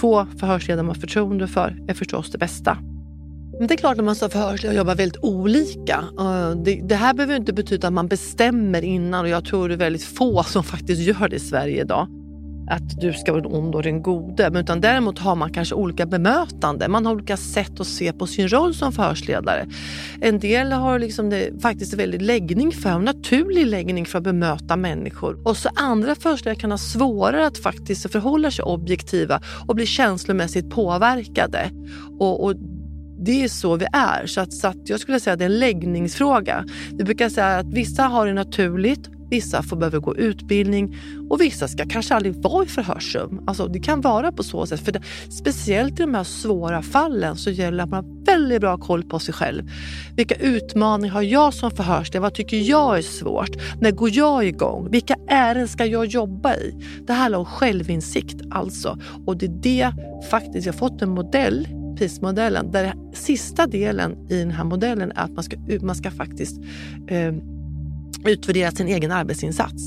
Två 0.00 0.26
förhörsledare 0.40 0.82
man 0.82 0.94
har 0.94 1.00
förtroende 1.00 1.48
för 1.48 1.76
är 1.88 1.94
förstås 1.94 2.30
det 2.30 2.38
bästa. 2.38 2.78
Men 3.62 3.66
det 3.66 3.74
är 3.74 3.76
klart 3.76 3.98
att 3.98 4.04
man 4.04 4.16
som 4.16 4.30
förhörsledare 4.30 4.76
jobbar 4.76 4.94
väldigt 4.94 5.24
olika. 5.24 6.04
Det, 6.64 6.80
det, 6.84 6.94
här 6.94 7.14
behöver 7.14 7.36
inte 7.36 7.52
betyda 7.52 7.86
att 7.86 7.92
man 7.92 8.08
bestämmer 8.08 8.82
innan 8.82 9.20
och 9.20 9.28
jag 9.28 9.44
tror 9.44 9.68
det 9.68 9.74
är 9.74 9.78
väldigt 9.78 10.04
få 10.04 10.42
som 10.46 10.64
faktiskt 10.64 11.02
gör 11.02 11.28
det 11.28 11.36
i 11.36 11.40
Sverige 11.40 11.80
idag. 11.80 12.08
Att 12.70 13.00
du 13.00 13.12
ska 13.12 13.32
vara 13.32 13.42
den 13.42 13.52
onde 13.52 13.76
och 13.76 13.82
den 13.82 14.02
gode. 14.02 14.50
Men 14.50 14.62
utan 14.62 14.80
däremot 14.80 15.18
har 15.18 15.34
man 15.34 15.52
kanske 15.52 15.74
olika 15.74 16.06
bemötande. 16.06 16.88
Man 16.88 17.06
har 17.06 17.12
olika 17.12 17.36
sätt 17.36 17.80
att 17.80 17.86
se 17.86 18.12
på 18.12 18.26
sin 18.26 18.48
roll 18.48 18.74
som 18.74 18.92
förhörsledare. 18.92 19.66
En 20.20 20.38
del 20.38 20.72
har 20.72 20.98
liksom 20.98 21.30
det, 21.30 21.62
faktiskt 21.62 21.92
en 21.92 21.98
väldigt 21.98 22.22
läggning 22.22 22.72
för, 22.72 22.90
en 22.90 23.04
naturlig 23.04 23.66
läggning 23.66 24.06
för 24.06 24.18
att 24.18 24.24
bemöta 24.24 24.76
människor. 24.76 25.48
Och 25.48 25.56
så 25.56 25.68
andra 25.74 26.14
förhörsledare 26.14 26.60
kan 26.60 26.70
ha 26.70 26.78
svårare 26.78 27.46
att 27.46 27.58
faktiskt 27.58 28.12
förhålla 28.12 28.50
sig 28.50 28.64
objektiva 28.64 29.40
och 29.66 29.74
bli 29.74 29.86
känslomässigt 29.86 30.70
påverkade. 30.70 31.70
Och, 32.18 32.44
och 32.44 32.54
det 33.24 33.44
är 33.44 33.48
så 33.48 33.76
vi 33.76 33.86
är. 33.92 34.26
Så, 34.26 34.40
att, 34.40 34.52
så 34.52 34.66
att 34.68 34.88
jag 34.88 35.00
skulle 35.00 35.20
säga 35.20 35.32
att 35.32 35.38
det 35.38 35.44
är 35.44 35.50
en 35.50 35.58
läggningsfråga. 35.58 36.64
Vi 36.92 37.04
brukar 37.04 37.28
säga 37.28 37.58
att 37.58 37.66
vissa 37.66 38.02
har 38.02 38.26
det 38.26 38.34
naturligt, 38.34 39.08
Vissa 39.32 39.62
får 39.62 39.76
behöver 39.76 39.98
gå 39.98 40.16
utbildning 40.16 40.96
och 41.30 41.40
vissa 41.40 41.68
ska 41.68 41.84
kanske 41.88 42.14
aldrig 42.14 42.34
vara 42.34 42.64
i 42.64 42.68
förhörsrum. 42.68 43.40
Alltså, 43.46 43.66
det 43.66 43.80
kan 43.80 44.00
vara 44.00 44.32
på 44.32 44.42
så 44.42 44.66
sätt. 44.66 44.80
För 44.80 44.92
det, 44.92 45.02
speciellt 45.30 46.00
i 46.00 46.02
de 46.02 46.14
här 46.14 46.24
svåra 46.24 46.82
fallen 46.82 47.36
så 47.36 47.50
gäller 47.50 47.76
det 47.76 47.82
att 47.82 47.90
man 47.90 48.04
har 48.04 48.24
väldigt 48.24 48.60
bra 48.60 48.78
koll 48.78 49.04
på 49.04 49.18
sig 49.18 49.34
själv. 49.34 49.70
Vilka 50.16 50.34
utmaningar 50.34 51.14
har 51.14 51.22
jag 51.22 51.54
som 51.54 51.70
förhörsledare? 51.70 52.22
Vad 52.22 52.34
tycker 52.34 52.56
jag 52.56 52.98
är 52.98 53.02
svårt? 53.02 53.50
När 53.80 53.90
går 53.90 54.10
jag 54.10 54.44
igång? 54.44 54.90
Vilka 54.90 55.16
ärenden 55.28 55.68
ska 55.68 55.86
jag 55.86 56.06
jobba 56.06 56.54
i? 56.54 56.74
Det 57.06 57.12
handlar 57.12 57.38
om 57.38 57.46
självinsikt 57.46 58.40
alltså. 58.50 58.98
Och 59.26 59.36
det 59.36 59.46
är 59.46 59.60
det 59.62 59.92
faktiskt, 60.30 60.66
jag 60.66 60.72
har 60.72 60.78
fått 60.78 61.02
en 61.02 61.10
modell 61.10 61.81
tidsmodellen. 62.02 62.70
där 62.70 62.94
sista 63.12 63.66
delen 63.66 64.30
i 64.30 64.38
den 64.38 64.50
här 64.50 64.64
modellen 64.64 65.12
är 65.12 65.24
att 65.24 65.32
man 65.32 65.44
ska, 65.44 65.56
man 65.80 65.96
ska 65.96 66.10
faktiskt 66.10 66.60
eh, 67.08 67.34
utvärdera 68.24 68.70
sin 68.70 68.88
egen 68.88 69.10
arbetsinsats. 69.10 69.82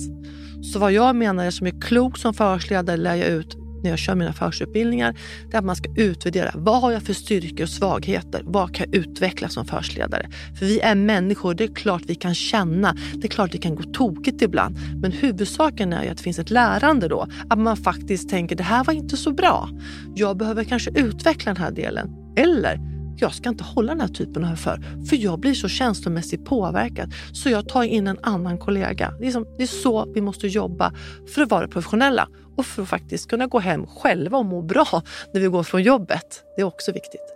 Så 0.74 0.80
vad 0.80 0.92
jag 0.92 1.16
menar 1.16 1.52
som 1.52 1.68
är 1.68 1.82
klok 1.82 2.18
som 2.18 2.34
förhörsledare 2.34 2.98
lär 2.98 3.16
jag 3.16 3.28
ut 3.28 3.58
när 3.86 3.92
jag 3.92 4.00
kör 4.00 4.16
mina 4.16 4.34
förhörsutbildningar, 4.34 5.16
det 5.50 5.56
är 5.56 5.60
att 5.60 5.66
man 5.66 5.76
ska 5.76 5.90
utvärdera. 5.96 6.52
Vad 6.56 6.82
har 6.82 6.92
jag 6.92 7.04
för 7.04 7.14
styrkor 7.14 7.64
och 7.64 7.70
svagheter? 7.70 8.42
Vad 8.46 8.76
kan 8.76 8.86
jag 8.92 8.96
utveckla 8.96 9.50
som 9.50 9.66
förhörsledare? 9.66 10.30
För 10.60 10.66
vi 10.66 10.80
är 10.80 10.96
människor, 10.96 11.54
det 11.54 11.64
är 11.64 11.76
klart 11.76 12.02
vi 12.06 12.16
kan 12.16 12.36
känna, 12.36 12.96
det 13.14 13.28
är 13.28 13.32
klart 13.32 13.52
det 13.52 13.58
kan 13.58 13.76
gå 13.76 13.84
tokigt 13.84 14.42
ibland. 14.42 14.78
Men 15.02 15.12
huvudsaken 15.12 15.94
är 15.94 16.04
ju 16.04 16.10
att 16.10 16.18
det 16.18 16.24
finns 16.24 16.40
ett 16.40 16.50
lärande 16.50 17.08
då. 17.08 17.28
Att 17.50 17.60
man 17.60 17.78
faktiskt 17.78 18.30
tänker, 18.30 18.56
det 18.56 18.64
här 18.64 18.84
var 18.84 18.94
inte 18.94 19.18
så 19.18 19.32
bra. 19.32 19.70
Jag 20.16 20.38
behöver 20.38 20.64
kanske 20.64 20.92
utveckla 20.92 21.54
den 21.54 21.64
här 21.64 21.72
delen. 21.72 22.10
Eller 22.38 22.80
jag 23.18 23.34
ska 23.34 23.50
inte 23.50 23.64
hålla 23.64 23.92
den 23.92 24.02
här 24.02 24.08
typen 24.08 24.46
av 24.46 24.56
förhör 24.56 25.06
för 25.10 25.16
jag 25.16 25.40
blir 25.40 25.54
så 25.54 25.68
känslomässigt 25.68 26.46
påverkad 26.46 27.14
så 27.34 27.50
jag 27.50 27.70
tar 27.70 27.84
in 27.84 28.08
en 28.08 28.20
annan 28.22 28.58
kollega. 28.58 29.14
Det 29.20 29.28
är, 29.28 29.32
som, 29.32 29.46
det 29.58 29.64
är 29.64 29.68
så 29.68 30.14
vi 30.14 30.22
måste 30.22 30.48
jobba 30.48 30.94
för 31.36 31.42
att 31.42 31.52
vara 31.52 31.68
professionella 31.68 32.28
och 32.56 32.66
för 32.66 32.84
att 32.84 32.90
faktiskt 32.90 33.30
kunna 33.30 33.48
gå 33.48 33.60
hem 33.60 33.88
själva 33.88 34.38
och 34.38 34.46
må 34.46 34.62
bra 34.62 34.88
när 35.34 35.42
vi 35.42 35.48
går 35.48 35.64
från 35.64 35.84
jobbet. 35.84 36.44
Det 36.56 36.62
är 36.62 36.66
också 36.66 36.92
viktigt. 36.92 37.36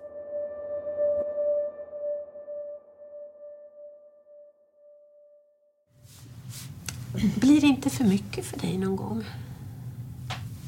Blir 7.36 7.62
det 7.62 7.68
inte 7.68 7.90
för 7.90 8.04
mycket 8.04 8.46
för 8.46 8.60
dig 8.60 8.78
någon 8.78 8.96
gång? 8.96 9.24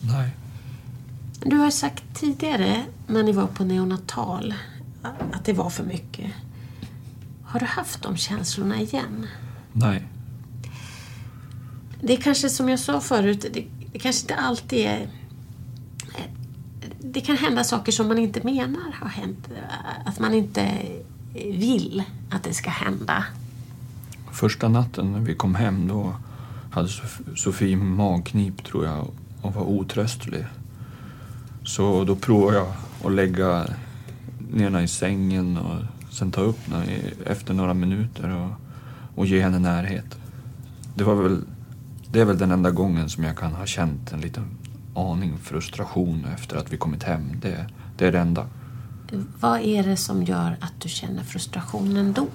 Nej. 0.01 0.29
Du 1.45 1.57
har 1.57 1.71
sagt 1.71 2.03
tidigare 2.13 2.83
när 3.07 3.23
ni 3.23 3.31
var 3.31 3.47
på 3.47 3.63
neonatal 3.63 4.53
att 5.31 5.45
det 5.45 5.53
var 5.53 5.69
för 5.69 5.83
mycket. 5.83 6.31
Har 7.43 7.59
du 7.59 7.65
haft 7.65 8.01
de 8.01 8.17
känslorna 8.17 8.81
igen? 8.81 9.27
Nej. 9.73 10.07
Det 12.01 12.13
är 12.13 12.21
kanske 12.21 12.49
som 12.49 12.69
jag 12.69 12.79
sa 12.79 13.01
förut, 13.01 13.45
det, 13.53 13.65
det 13.91 13.99
kanske 13.99 14.21
inte 14.23 14.35
alltid 14.35 14.85
är... 14.85 15.07
Det 16.99 17.21
kan 17.21 17.37
hända 17.37 17.63
saker 17.63 17.91
som 17.91 18.07
man 18.07 18.17
inte 18.17 18.43
menar 18.43 18.91
har 19.01 19.09
hänt. 19.09 19.47
Att 20.05 20.19
man 20.19 20.33
inte 20.33 20.77
vill 21.33 22.03
att 22.31 22.43
det 22.43 22.53
ska 22.53 22.69
hända. 22.69 23.25
Första 24.31 24.67
natten 24.67 25.11
när 25.11 25.19
vi 25.19 25.35
kom 25.35 25.55
hem 25.55 25.87
då 25.87 26.15
hade 26.71 26.89
Sofie 27.35 27.77
magknip 27.77 28.63
tror 28.63 28.85
jag 28.85 29.07
och 29.41 29.53
var 29.53 29.63
otröstlig. 29.63 30.45
Så 31.63 32.03
då 32.03 32.15
provade 32.15 32.57
jag 32.57 32.73
att 33.03 33.11
lägga 33.11 33.67
ner 34.51 34.63
henne 34.63 34.83
i 34.83 34.87
sängen 34.87 35.57
och 35.57 35.75
sen 36.11 36.31
ta 36.31 36.41
upp 36.41 36.59
henne 36.67 36.85
efter 37.25 37.53
några 37.53 37.73
minuter 37.73 38.29
och, 38.29 38.51
och 39.15 39.25
ge 39.25 39.41
henne 39.41 39.59
närhet. 39.59 40.17
Det 40.95 41.03
var 41.03 41.15
väl, 41.15 41.41
det 42.11 42.19
är 42.19 42.25
väl 42.25 42.37
den 42.37 42.51
enda 42.51 42.71
gången 42.71 43.09
som 43.09 43.23
jag 43.23 43.37
kan 43.37 43.53
ha 43.53 43.65
känt 43.65 44.11
en 44.11 44.21
liten 44.21 44.45
aning 44.95 45.37
frustration 45.37 46.25
efter 46.33 46.57
att 46.57 46.73
vi 46.73 46.77
kommit 46.77 47.03
hem. 47.03 47.39
Det, 47.41 47.67
det 47.97 48.07
är 48.07 48.11
det 48.11 48.19
enda. 48.19 48.47
Vad 49.39 49.61
är 49.61 49.83
det 49.83 49.97
som 49.97 50.23
gör 50.23 50.57
att 50.61 50.73
du 50.79 50.89
känner 50.89 51.23
frustrationen 51.23 52.13
då? 52.13 52.27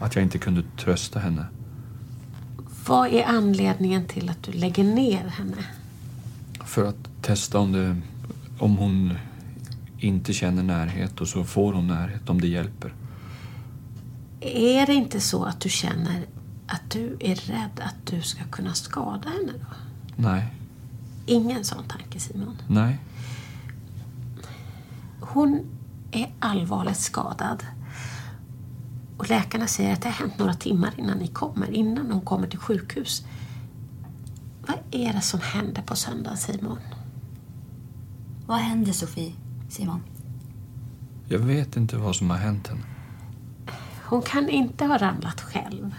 Att 0.00 0.14
jag 0.14 0.22
inte 0.22 0.38
kunde 0.38 0.62
trösta 0.78 1.18
henne. 1.18 1.46
Vad 2.86 3.08
är 3.08 3.24
anledningen 3.24 4.06
till 4.06 4.30
att 4.30 4.42
du 4.42 4.52
lägger 4.52 4.84
ner 4.84 5.24
henne? 5.24 5.64
För 6.64 6.84
att 6.84 7.08
testa 7.22 7.58
om, 7.58 7.72
det, 7.72 7.96
om 8.58 8.76
hon 8.76 9.14
inte 9.98 10.32
känner 10.32 10.62
närhet 10.62 11.20
och 11.20 11.28
så 11.28 11.44
får 11.44 11.72
hon 11.72 11.86
närhet 11.86 12.30
om 12.30 12.40
det 12.40 12.48
hjälper. 12.48 12.94
Är 14.40 14.86
det 14.86 14.94
inte 14.94 15.20
så 15.20 15.44
att 15.44 15.60
du 15.60 15.68
känner 15.68 16.26
att 16.66 16.90
du 16.90 17.16
är 17.20 17.34
rädd 17.34 17.80
att 17.80 18.06
du 18.06 18.22
ska 18.22 18.44
kunna 18.44 18.74
skada 18.74 19.28
henne 19.28 19.52
då? 19.52 19.76
Nej. 20.16 20.54
Ingen 21.26 21.64
sån 21.64 21.84
tanke 21.84 22.20
Simon? 22.20 22.56
Nej. 22.68 22.98
Hon 25.20 25.66
är 26.12 26.32
allvarligt 26.38 26.96
skadad. 26.98 27.64
Och 29.16 29.28
läkarna 29.28 29.66
säger 29.66 29.92
att 29.92 30.02
det 30.02 30.08
har 30.08 30.14
hänt 30.14 30.38
några 30.38 30.54
timmar 30.54 30.94
innan 30.96 31.18
ni 31.18 31.26
kommer, 31.26 31.70
innan 31.70 32.10
hon 32.10 32.20
kommer 32.20 32.46
till 32.46 32.58
sjukhus. 32.58 33.26
Vad 34.66 34.76
är 34.90 35.12
det 35.12 35.20
som 35.20 35.40
händer 35.40 35.82
på 35.82 35.96
söndag 35.96 36.36
Simon? 36.36 36.78
Vad 38.46 38.58
händer 38.58 38.92
Sofie? 38.92 39.32
Simon? 39.68 40.02
Jag 41.28 41.38
vet 41.38 41.76
inte 41.76 41.96
vad 41.96 42.16
som 42.16 42.30
har 42.30 42.36
hänt 42.36 42.68
henne. 42.68 42.82
Hon 44.04 44.22
kan 44.22 44.48
inte 44.48 44.84
ha 44.84 44.98
ramlat 44.98 45.40
själv. 45.40 45.94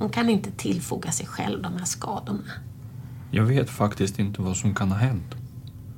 Hon 0.00 0.10
kan 0.10 0.28
inte 0.28 0.50
tillfoga 0.50 1.12
sig 1.12 1.26
själv 1.26 1.62
de 1.62 1.72
här 1.76 1.84
skadorna. 1.84 2.52
Jag 3.30 3.44
vet 3.44 3.70
faktiskt 3.70 4.18
inte 4.18 4.42
vad 4.42 4.56
som 4.56 4.74
kan 4.74 4.90
ha 4.90 4.98
hänt. 4.98 5.34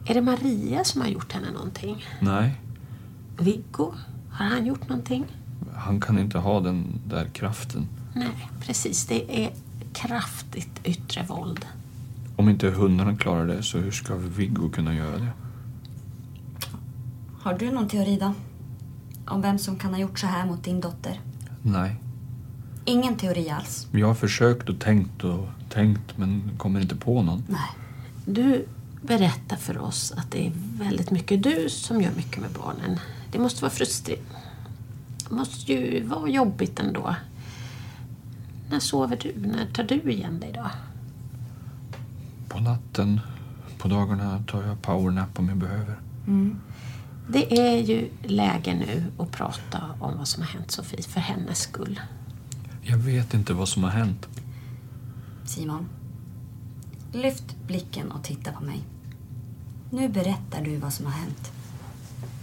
Är 0.06 0.14
det 0.14 0.20
Maria 0.20 0.84
som 0.84 1.00
har 1.00 1.08
gjort 1.08 1.32
henne 1.32 1.50
någonting? 1.50 2.04
Nej. 2.20 2.60
Viggo? 3.38 3.94
Har 4.30 4.46
han 4.46 4.66
gjort 4.66 4.88
någonting? 4.88 5.24
Han 5.74 6.00
kan 6.00 6.18
inte 6.18 6.38
ha 6.38 6.60
den 6.60 7.00
där 7.06 7.24
kraften. 7.24 7.88
Nej, 8.14 8.48
precis. 8.60 9.06
Det 9.06 9.44
är 9.44 9.52
kraftigt 9.92 10.80
yttre 10.84 11.22
våld. 11.22 11.66
Om 12.36 12.48
inte 12.48 12.70
hundarna 12.70 13.16
klarar 13.16 13.46
det, 13.46 13.62
så 13.62 13.78
hur 13.78 13.90
ska 13.90 14.16
Viggo 14.16 14.70
kunna 14.70 14.94
göra 14.94 15.18
det? 15.18 15.32
Har 17.42 17.58
du 17.58 17.70
någon 17.70 17.88
teori 17.88 18.18
då? 18.20 18.34
Om 19.26 19.42
vem 19.42 19.58
som 19.58 19.76
kan 19.76 19.90
ha 19.92 20.00
gjort 20.00 20.18
så 20.18 20.26
här 20.26 20.46
mot 20.46 20.64
din 20.64 20.80
dotter? 20.80 21.20
Nej. 21.62 21.96
Ingen 22.85 23.16
teori 23.16 23.51
alls? 23.51 23.87
Jag 23.92 24.07
har 24.07 24.14
försökt 24.14 24.68
och 24.68 24.81
tänkt 24.81 25.25
och 25.25 25.49
tänkt 25.68 26.18
men 26.18 26.51
kommer 26.59 26.81
inte 26.81 26.97
på 26.97 27.23
någon. 27.23 27.45
Nej. 27.49 27.68
Du 28.25 28.66
berättar 29.03 29.57
för 29.57 29.79
oss 29.79 30.12
att 30.16 30.31
det 30.31 30.47
är 30.47 30.53
väldigt 30.79 31.11
mycket 31.11 31.42
du 31.42 31.68
som 31.68 32.01
gör 32.01 32.12
mycket 32.16 32.40
med 32.40 32.51
barnen. 32.51 32.99
Det 33.33 33.38
måste 33.38 33.62
vara 33.62 33.73
frustrerande. 33.73 34.27
Det 35.29 35.35
måste 35.35 35.73
ju 35.73 36.05
vara 36.05 36.29
jobbigt 36.29 36.81
ändå. 36.81 37.14
När 38.71 38.81
sover 38.81 39.18
du? 39.23 39.49
När 39.49 39.66
tar 39.66 39.85
du 39.85 40.12
igen 40.12 40.40
dig 40.40 40.53
då? 40.55 40.71
På 42.49 42.61
natten. 42.61 43.21
På 43.79 43.88
dagarna 43.88 44.45
tar 44.47 44.62
jag 44.62 44.83
powernap 44.83 45.38
om 45.38 45.49
jag 45.49 45.57
behöver. 45.57 45.97
Mm. 46.27 46.61
Det 47.29 47.59
är 47.61 47.77
ju 47.77 48.09
läge 48.23 48.75
nu 48.75 49.05
att 49.18 49.31
prata 49.31 49.81
om 50.01 50.18
vad 50.18 50.29
som 50.29 50.42
har 50.42 50.51
hänt 50.51 50.71
Sofie, 50.71 51.03
för 51.03 51.21
hennes 51.21 51.59
skull. 51.59 52.01
Jag 52.83 52.99
vet 52.99 53.35
inte 53.35 53.55
vad 53.55 53.68
som 53.68 53.85
har 53.85 53.90
hänt. 53.90 54.29
Simon, 55.45 55.88
lyft 57.12 57.57
blicken 57.66 58.12
och 58.12 58.25
titta 58.25 58.53
på 58.53 58.64
mig. 58.64 58.81
Nu 59.90 60.09
berättar 60.09 60.64
du 60.64 60.77
vad 60.77 60.92
som 60.92 61.07
har 61.07 61.12
hänt. 61.12 61.53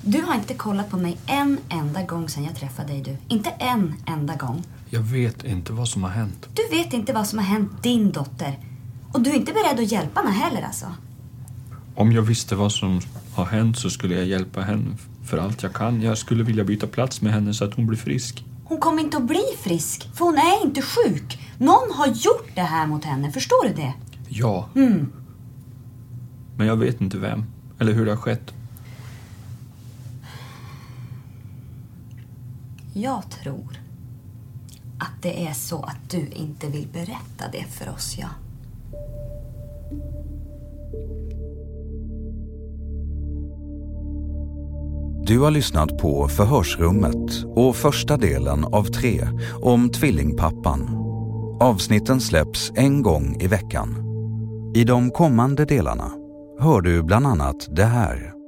Du 0.02 0.22
har 0.22 0.36
inte 0.36 0.54
kollat 0.54 0.90
på 0.90 0.98
mig 0.98 1.18
en 1.26 1.58
enda 1.70 2.04
gång 2.04 2.30
sedan 2.30 2.44
jag 2.44 2.56
träffade 2.56 2.94
dig 2.94 3.02
du. 3.02 3.36
Inte 3.36 3.50
en 3.50 3.96
enda 4.06 4.36
gång. 4.36 4.64
Jag 4.90 5.02
vet 5.02 5.44
inte 5.44 5.74
vad 5.74 5.88
som 5.88 6.04
har 6.04 6.10
hänt. 6.10 6.50
Du 6.54 6.78
vet 6.78 6.94
inte 6.94 7.14
vad 7.14 7.28
som 7.28 7.40
har 7.40 7.46
hänt 7.46 7.84
din 7.84 8.12
dotter. 8.12 8.60
Och 9.14 9.22
du 9.22 9.30
är 9.30 9.36
inte 9.36 9.54
beredd 9.54 9.86
att 9.86 9.92
hjälpa 9.92 10.22
henne 10.22 10.32
heller 10.32 10.62
alltså. 10.62 10.86
Om 11.96 12.12
jag 12.12 12.22
visste 12.22 12.56
vad 12.56 12.72
som 12.72 13.02
har 13.34 13.46
hänt 13.46 13.78
så 13.78 13.90
skulle 13.90 14.16
jag 14.16 14.26
hjälpa 14.26 14.62
henne 14.62 14.98
för 15.26 15.38
allt 15.38 15.64
jag 15.64 15.74
kan. 15.74 16.02
Jag 16.02 16.18
skulle 16.18 16.44
vilja 16.44 16.64
byta 16.64 16.88
plats 16.88 17.22
med 17.22 17.34
henne 17.34 17.54
så 17.54 17.66
att 17.66 17.74
hon 17.74 17.88
blir 17.88 17.98
frisk. 17.98 18.46
Hon 18.70 18.80
kommer 18.80 19.04
inte 19.04 19.18
att 19.18 19.24
bli 19.28 19.44
frisk, 19.60 20.10
för 20.14 20.26
hon 20.26 20.38
är 20.38 20.66
inte 20.66 20.82
sjuk. 20.82 21.40
Någon 21.58 21.92
har 21.94 22.08
gjort 22.08 22.56
det 22.56 22.62
här 22.62 22.88
mot 22.88 23.06
henne, 23.06 23.32
förstår 23.32 23.68
du 23.68 23.74
det? 23.74 23.94
Ja. 24.28 24.70
Mm. 24.76 25.12
Men 26.58 26.68
jag 26.68 26.76
vet 26.76 27.02
inte 27.02 27.18
vem, 27.18 27.46
eller 27.80 27.94
hur 27.94 28.06
det 28.06 28.12
har 28.12 28.18
skett. 28.18 28.54
Jag 32.94 33.24
tror 33.30 33.80
att 35.00 35.22
det 35.22 35.48
är 35.48 35.54
så 35.54 35.84
att 35.84 36.10
du 36.10 36.28
inte 36.28 36.68
vill 36.68 36.88
berätta 36.94 37.46
det 37.52 37.66
för 37.70 37.90
oss, 37.90 38.18
ja. 38.20 38.30
Du 45.30 45.40
har 45.40 45.52
lyssnat 45.52 45.98
på 45.98 46.28
Förhörsrummet 46.28 47.46
och 47.56 47.76
första 47.76 48.18
delen 48.18 48.66
av 48.66 48.84
tre 48.84 49.28
om 49.62 49.90
tvillingpappan. 49.90 50.90
Avsnitten 51.60 52.22
släpps 52.22 52.72
en 52.76 53.02
gång 53.02 53.38
i 53.40 53.48
veckan. 53.48 53.96
I 54.76 54.84
de 54.84 55.12
kommande 55.12 55.66
delarna 55.66 56.12
hör 56.60 56.82
du 56.82 57.04
bland 57.04 57.28
annat 57.28 57.68
det 57.76 57.86
här. 57.86 58.39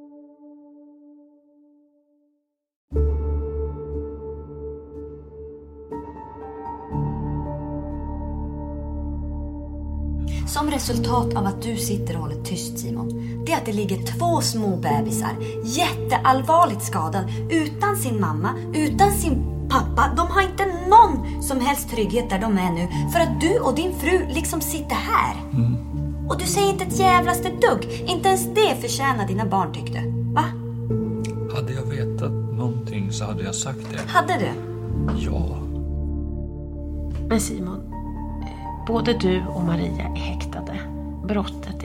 Som 10.54 10.72
resultat 10.72 11.36
av 11.36 11.46
att 11.46 11.62
du 11.62 11.78
sitter 11.78 12.16
och 12.16 12.22
håller 12.22 12.44
tyst 12.44 12.80
Simon, 12.80 13.10
det 13.46 13.52
är 13.52 13.58
att 13.58 13.66
det 13.66 13.74
ligger 13.74 13.98
två 13.98 14.42
små 14.42 14.78
bebisar 14.78 15.36
jätteallvarligt 15.64 16.84
skadade 16.84 17.34
utan 17.50 17.96
sin 17.96 18.22
mamma, 18.22 18.50
utan 18.74 19.12
sin 19.12 19.68
pappa. 19.70 20.14
De 20.18 20.28
har 20.28 20.42
inte 20.42 20.66
någon 20.66 21.44
som 21.44 21.60
helst 21.60 21.90
trygghet 21.90 22.30
där 22.30 22.40
de 22.40 22.58
är 22.58 22.72
nu 22.72 22.88
för 23.14 23.20
att 23.20 23.42
du 23.42 23.60
och 23.60 23.76
din 23.76 23.94
fru 24.00 24.28
liksom 24.30 24.62
sitter 24.62 24.96
här. 24.96 25.36
Mm. 25.54 25.76
Och 26.30 26.38
du 26.38 26.46
säger 26.46 26.70
inte 26.70 26.84
ett 26.84 27.00
jävlaste 27.00 27.50
dugg. 27.50 28.04
Inte 28.06 28.28
ens 28.28 28.46
det 28.46 28.82
förtjänar 28.82 29.28
dina 29.28 29.46
barn 29.46 29.74
tyckte. 29.74 30.04
Va? 30.34 30.44
Hade 31.56 31.74
jag 31.74 31.84
vetat 31.84 32.32
någonting 32.32 33.12
så 33.12 33.26
hade 33.26 33.44
jag 33.44 33.56
sagt 33.56 33.80
det. 33.92 34.12
Hade 34.12 34.34
du? 34.34 34.50
Ja. 35.26 35.58
Men 37.28 37.42
Simon, 37.42 38.01
både 38.92 39.14
du 39.14 39.44
och 39.48 39.64
Maria 39.64 40.04
är 40.04 40.16
häktade. 40.16 40.80
Brottet 41.28 41.84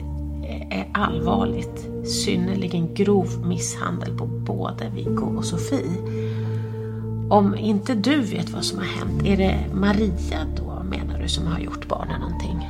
är 0.69 0.89
allvarligt. 0.93 1.89
Synnerligen 2.05 2.93
grov 2.93 3.47
misshandel 3.47 4.17
på 4.17 4.25
både 4.25 4.89
Viggo 4.95 5.37
och 5.37 5.45
Sofie. 5.45 5.97
Om 7.29 7.55
inte 7.55 7.95
du 7.95 8.21
vet 8.21 8.49
vad 8.49 8.63
som 8.63 8.77
har 8.77 8.85
hänt, 8.85 9.25
är 9.25 9.37
det 9.37 9.57
Maria 9.73 10.39
då 10.57 10.83
menar 10.83 11.19
du 11.19 11.27
som 11.27 11.47
har 11.47 11.59
gjort 11.59 11.87
barnen 11.87 12.21
någonting? 12.21 12.69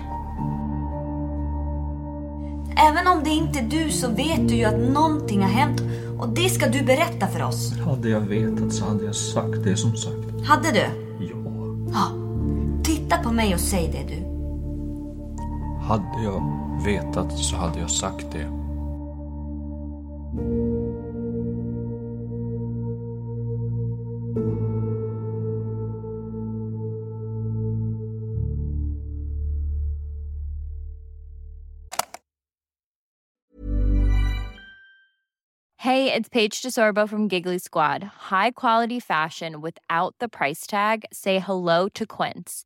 Även 2.89 3.07
om 3.07 3.23
det 3.23 3.29
inte 3.29 3.59
är 3.59 3.83
du 3.83 3.91
så 3.91 4.07
vet 4.07 4.49
du 4.49 4.55
ju 4.55 4.63
att 4.63 4.79
någonting 4.79 5.41
har 5.41 5.49
hänt 5.49 5.81
och 6.19 6.29
det 6.29 6.49
ska 6.49 6.69
du 6.69 6.83
berätta 6.83 7.27
för 7.27 7.43
oss. 7.43 7.79
Hade 7.79 8.09
jag 8.09 8.21
vetat 8.21 8.73
så 8.73 8.85
hade 8.85 9.05
jag 9.05 9.15
sagt 9.15 9.63
det 9.63 9.77
som 9.77 9.95
sagt. 9.95 10.45
Hade 10.45 10.71
du? 10.71 10.85
Ja. 11.25 11.35
Ja. 11.93 12.27
Titta 12.83 13.17
på 13.17 13.31
mig 13.31 13.53
och 13.53 13.59
säg 13.59 13.89
det 13.91 14.15
du. 14.15 14.26
Hade 15.87 16.23
jag 16.23 16.41
vetat 16.83 17.39
så 17.39 17.55
hade 17.55 17.79
jag 17.79 17.91
sagt 17.91 18.31
det. 18.31 18.51
Hey, 35.77 36.11
it's 36.11 36.27
Paige 36.29 36.61
DeSorbo 36.61 37.07
from 37.07 37.29
Giggly 37.29 37.59
Squad. 37.59 38.03
High 38.03 38.51
quality 38.51 38.99
fashion 38.99 39.61
without 39.61 40.15
the 40.19 40.27
price 40.27 40.67
tag. 40.67 41.05
Say 41.13 41.39
hello 41.39 41.87
to 41.93 42.05
Quince. 42.05 42.65